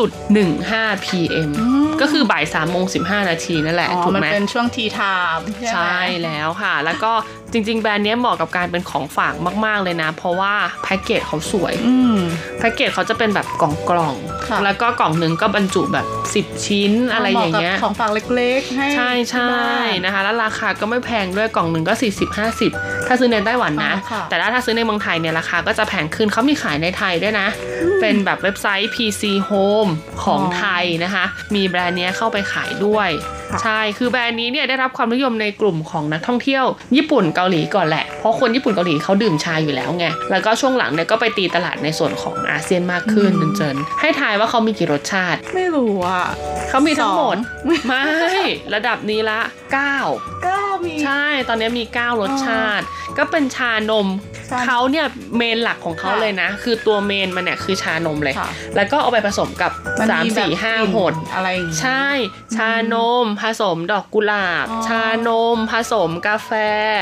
[0.00, 1.50] 3.15 pm
[2.00, 7.12] ก็คือบ่าย3โมง15 นาทีนั่นแหละอ๋อถูกมันไหมเป็นช่วงทีไทม์ใช่ไหมใช่แล้วค่ะ แล้วก็
[7.52, 9.34] จริง ๆ แบรนด์นี้เหมาะกับการเป็นของฝาก
[9.64, 12.18] มาก ๆ เลยนะ เพราะว่าแพ็กเกจเขาสวยอืม
[12.58, 22.38] แพ็กเกจเขาจะเป็นแบบกล่องกล่องๆค่ะแล้วก็กล่องหนึ่งก็บรรจุแบบ 10 ชิ้นอะไรอย่างเงี้ยหมะกับของฝากเล็กๆให้ใช่ใช่ที่บ้านนะคะ แล้วราคาก็ไม่แพงด้วยกล่องหนึ่งก็ 40
[22.68, 27.48] 50 ถ้าซื้อในไต้หวันนะอ๋อค่ะแต่ถ้าซื้อในเมืองไทยเนี่ยราคาก็จะแพงขึ้นเขามีขายในไทยด้วยนะ
[28.00, 29.90] เป็นแบบเว็บไซต์ PC Home
[30.24, 31.24] ของไทยนะคะ
[31.54, 33.10] มีแบรนด์เนี้ยเข้าไปขายด้วย
[33.62, 36.64] ใช่คือแบรนด์นี้เนี่ยได้รับความนิยมในกลุ่มของนักท่องเที่ยว
[36.96, 46.24] ญี่ปุ่นเกาหลีก่อนแหละ เพราะคนญี่ปุ่นเกาหลีเขาดื่มชาอยู่แล้วไง แล้วก็ช่วงหลังเนี่ยก็ไปตีตลาดในส่วนของอาเซียนมากขึ้นเจนๆให้ทายว่าเขามีกี่รสชาติ ไม่รู้อะ
[46.68, 48.04] เขามีทั้งหมดสองไม่
[48.74, 49.40] ระดับนี้ละ
[49.90, 52.84] 9ก็มี ใช่ ตอนนี้มี 9 รสชาติ
[53.18, 54.08] ก็เป็นชานม
[54.50, 62.06] ชานมเขาเนี่ยเมนหลักของเขาค่ะเลยนะ คือตัวเมนมันเนี่ยคือชานมเลยค่ะแล้วก็เอาไปผสมกับมัน3มีแบบ4 5กลิ่นหดอะไรอย่างงี้ใช่
[62.56, 66.50] ชานมผสมดอกกุหลาบอ๋อชานมผสมกาแฟ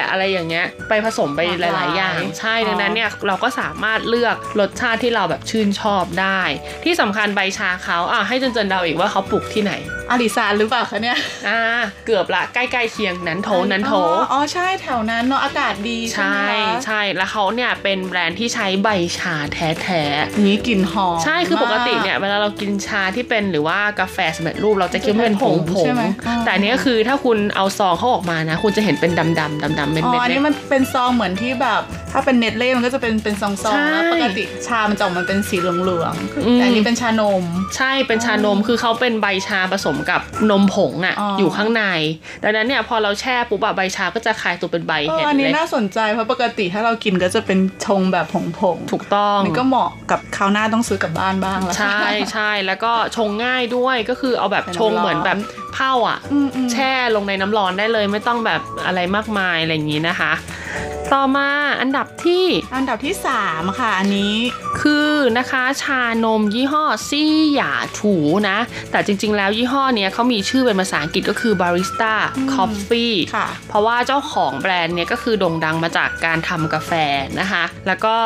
[0.09, 6.41] อะไรอย่างเงี้ยไปผสมไปหหลากหลาลายยๆ อย่าง ใช่อ๋อดังนั้นเนี่ยเราก็สามารถเลือกรสชาติที่เราแบบชื่นชอบได้
[6.85, 9.72] ที่สำคัญใบชาเขาอะให้เจนๆเดาอีกว่าเขาปลูกที่ไหน
[10.11, 11.18] อาริซานหรือเปล่าคะเนี่ย
[11.49, 11.61] อ่า
[12.07, 20.03] เกือบละใกล้ๆเคียงนั้นโถนั้นโถอ๋ออ๋อใช่แถวนั้นเนาะอากาศดีใช่ใช่ไหมคะใช่แล้วเขาเนี่ยเป็นแบรนด์ที่ใช้ใบชาแท้
[20.45, 36.14] นี่กลิ่นหอมๆใช่คือปกติเนี่ยมาเวลาเรากินชาที่เป็นหรือว่ากาแฟสำเร็จรูปเราจะคิดว่าเป็นผงผใช่งไหมอ๋อแต่อันนี้ก็คือถ้าคุณเอาซองเขาออกมานะ คุณจะเห็นเป็นดำๆดำๆเป็นอ๋อเม็ดอันๆนี้มันเป็นซองเหมือนที่แบบ ถ้าเป็นเน็ตเล่มันก็จะเป็นเป็นซองใช่ๆแล้วปกติชามันจะออกมาเป็นสีเหลือง
[36.46, 37.44] อืมๆแต่อันนี้เป็นชานม
[37.76, 41.84] ใช่เป็นชานมคือเขาเป็นใบชาผสมกับนมผงอะอ๋อออยู่ข้างใน
[42.42, 48.26] ดังนั้นเนี่ยพอเราแช่ปุ๊บอะใบชาก็จะคลายตัวเป็นใบเออเห็ดอันเลนี้ยน่าสนใจเพราะปกติถ้าเรากินก็จะเป็นชงแบบ
[48.60, 52.00] ผงๆถูกต้องนี่ก็เหมาะกับคราวหน้าต้องซื้อกลับบ้านบ้างแล้วใช่
[52.32, 55.38] ใช่แล้วก็ชงง่ายด้วยก็คือเอาแบบเป็นชงน้ำร้อนเหมือนแบบ
[55.74, 60.32] เผาอะอืมอืมแช่ลงในน้ำร้อนได้เลยไม่ต้องแบบอะไรมากมายอะไรอย่างนี้นะคะ
[61.14, 61.48] ต่อมา
[61.80, 62.44] อันดับที่
[62.76, 63.14] อันดับที่
[63.46, 64.34] 3 ค่ะ อันนี้
[64.80, 68.14] คือนะคะชานมยี่ห้อ 西雅圖
[68.48, 68.58] นะ
[68.90, 76.92] แต่จริงๆ แล้วยี่ห้อเนี้ยเขามีชื่อเป็นภาษาอังกฤษก็คือ Barista Coffee ค่ะเพราะว่าเจ้าของแบรนด์เนี่ยก็คือโด่งดังมาจากการทำกาแฟ
[77.40, 78.16] นะคะ แล้วก็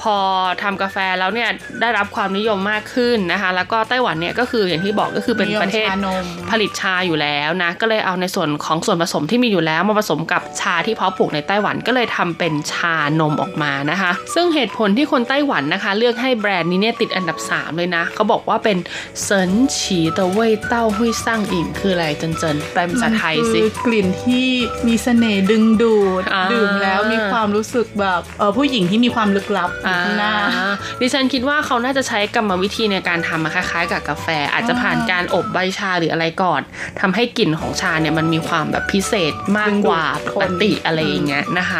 [0.00, 0.16] พอ
[0.62, 18.78] ทำกาแฟแล้วเนี่ยได้รับความนิยมมากขึ้นนะคะ แล้วก็ไต้หวันเนี่ยก็คืออย่างที่บอกก็คือเป็นนิยมประเทศชานมผลิตชาอยู่แล้วนะก็เลยเอาในส่วนของส่วนผสมที่มีอยู่แล้วมาผสมกับชาที่เพาะปลูกในไต้หวันก็เลยทำเป็นชานมออกมานะคะ ซึ่งเหตุผลที่คนไต้หวันนะคะ เลือกให้แบรนด์นี้เนี่ยติดอันดับ 3 เลยนะเขาบอกว่าเป็น
[19.22, 24.46] เซินฉีเตเว่ยเต้าหุยซ่างอิงคืออะไรเจนเจนแปลเป็นภาษาไทยสิมันคือกลิ่นที่
[24.86, 30.34] มีเสน่ห์ดึงดูดอ่าดื่มแล้วมีความรู้สึกแบบเออผู้หญิงที่มีความลึกลับอยู่อ่าข้างหน้า
[31.00, 36.60] ดิฉันคิดว่าเขาน่าจะใช้กรรมวิธีในการทำมาคล้ายๆ กับกาแฟ อาจจะผ่านการอบใบชาหรืออะไรก่อน
[37.00, 41.72] ทำให้กลิ่นของชาเนี่ยมันมีความแบบพิเศษมากกว่าดึงดูดปคนกติอะไรอย่างเงี้ยนะค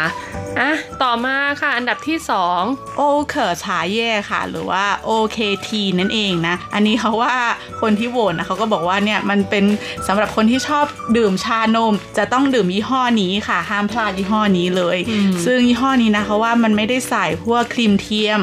[0.59, 0.71] อะ
[1.03, 2.61] ต่อมาค่ะอันดับที่สอง
[2.97, 7.35] 歐可茶葉 ค่ะ หรือว่า OKT นั่นเองนะ อันนี้เขาว่า
[7.81, 9.65] คนที่โหวตนะเขาก็บอกว่าเนี่ยมันเป็น
[10.07, 10.85] สำหรับคนที่ชอบ
[11.17, 14.97] ดื่มชานม จะต้องดื่มยี่ห้อนี้ค่ะ ห้ามพลาดยี่ห้อนี้เลย
[15.45, 18.39] ซึ่งยี่ห้อนี้นะเขาว่ามันไม่ได้ใส่พวกครีมเทียม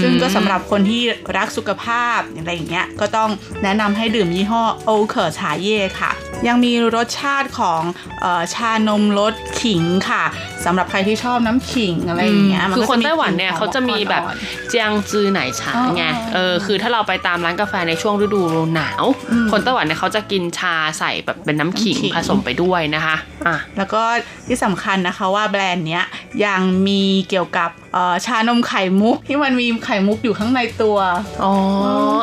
[0.00, 1.02] ซึ่งก็สำหรับคนที่
[1.36, 3.30] รักสุขภาพอะไรอย่างเงี้ยก็ต้อง
[3.62, 6.10] แนะนำให้ดื่มยี่ห้อโอเคอร์ชาเย่ค่ะ
[6.46, 7.82] ยังมีรสชาติของ
[8.20, 10.24] เออชานมรสขิงค่ะ
[10.64, 14.36] สำหรับใครที่ชอบน้ำขิงอะไรอย่างเงี้ยมัคือก็คนจะมีไต้หวันเนี่ยกลิ่เขาจะมีแบบอ่อน
[14.68, 18.40] เจียงจือไหนฉาไงอ๋อเออคือถ้าเราไปตามร้านกาแฟในช่วงฤดู
[18.74, 24.02] หนาวอืมคนไต้หวันเนี่ยเขาจะกินชาใส่แบบเป็นน้ำขิงน้ำขิงผสมไปด้วยนะคะอะแล้วก็
[24.46, 26.04] ที่สำคัญนะคะว่าแบรนด์เนี้ย
[26.46, 30.98] ยังมีเกี่ยวกับเอ่อชานมไข่มุกที่มันมีไข่มุกอยู่ข้างในตัว
[31.44, 31.52] อ๋อ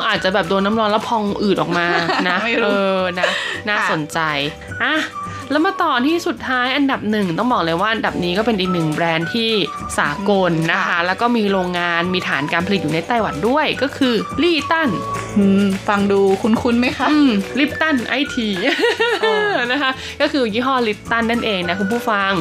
[0.08, 1.88] อาจจะแบบโดนน้ำร้อนแล้วพองอืดออกมา
[2.28, 3.26] นะไม่รู้เออ นะ
[3.68, 4.20] น่าค่ะสนใจ
[4.84, 4.94] อะ
[5.52, 9.52] แล้วมาต่อที่สุดท้ายอันดับหนึ่งต้องบอกเลยว่าอันดับนี้ก็เป็นอีกหนึ่งแบรนด์ที่
[10.00, 14.90] สากลนะคะ แล้วก็มีโรงงานมีฐานการผลิตอยู่ในไต้หวันด้วยก็คือลี่ตัน
[15.28, 15.29] อืม
[15.88, 18.48] ฟังดูคุ้นๆไหมคะอืมลิปตันไอที
[19.72, 22.32] นะคะก็คือยี่ห้อลิปตันนั่นเองนะคุณผู้ฟัง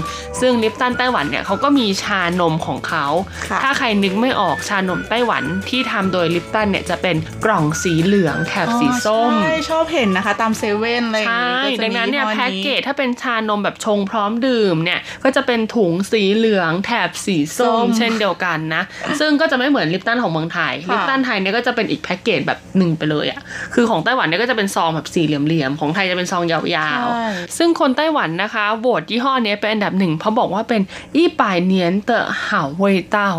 [0.41, 3.07] ซึ่งลิปตันไต้หวันเนี่ยเขาก็มีชานมของเขา
[3.51, 18.83] ค่ะถ้าใครนึกไม่ออกชานมไต้หวันที่ทำโดยลิปตันเนี่ยจะเป็นกล่องสีเหลืองแถบสีส้มใช่ชอบเห็นนะคะ ตามเซเว่นอะไรอย่างใช่งี้ก็จะดังนั้นเนี่ยมีแพ็กเกจถ้าเป็นชานมแบบชงพร้อมดื่มเนี่ยก็จะเป็นถุงสีเหลืองแถบสีส้ม เช่นเดียวกันนะ
[19.21, 23.41] ซึ่งก็จะไม่เหมือนลิปตันของเมืองไทยลิปตันไทยเนี่ยก็จะเป็นอีกแพ็กเกจแบบหนึ่งไปเลยอะ
[23.75, 26.61] คือของไต้หวันเนี่ยก็จะเป็นซองแบบสี่เหลี่ยมๆของไทยจะเป็นซองยา
[27.05, 30.83] วๆ ซึ่งคนไต้หวันนะคะโหวตยี่ห้อนี้เป็นอันดับหนึ่งเพราะบอกว่าเป็น
[31.17, 33.31] อี้ป่ายเนียนเตอเห่าเว่ยเต้า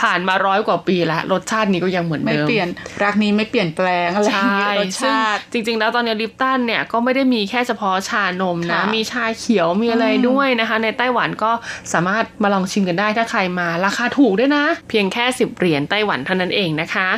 [0.00, 2.68] ผ่านมาร้อยกว่าปีแล้วรสชาตินี้ก็ยังเหมือนเดิมไม่เปลี่ยน
[3.02, 11.50] รักนี้ไม่เปลี่ยนแปลงอะไรอย่างเงี้ยรสชาติจริง ๆ แล้วตอนนี้ลิปตันเนี่ยก็ไม่ได้มีแค่เฉพาะชานมนะค่ะมีชาเขียวมีอะไรด้วยนะคะ ในไต้หวันก็
[11.92, 17.08] สามารถมาลองชิมกันได้ถ้าใครมาราคาถูกด้วยนะ เพียงแค่ 10 เหรียญไต้หวันเท่านั้นเองนะคะ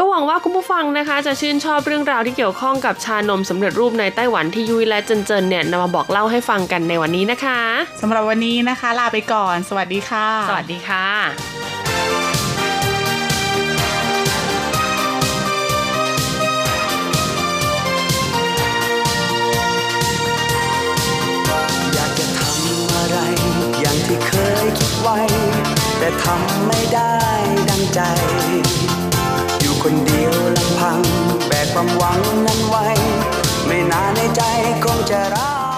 [0.00, 7.60] ก็หวังว่าคุณผู้ฟังนะคะ จะชื่นชอบเรื่องราวที่เกี่ยวข้องกับชานมสำเร็จรูปในไต้หวันที่ยุ้ยและเจนเจนเนี่ยนำมาบอกเล่าให้ฟังกันในวันนี้นะคะ
[8.00, 11.06] สำหรับวันนี้นะคะลาไปก่อน สวัสดีค่ะ สวัสดีค่ะ
[24.10, 24.32] ที่เค
[24.64, 25.18] ยคิดไว้
[25.98, 27.12] แต่ทำไม่ได้
[27.68, 28.00] ดังใจ
[29.82, 31.00] คนเดียวลำพัง
[31.46, 32.86] แบกความหวังนั้นไว้
[33.66, 34.42] ไม่นานในใจ
[34.84, 35.52] คงจะรั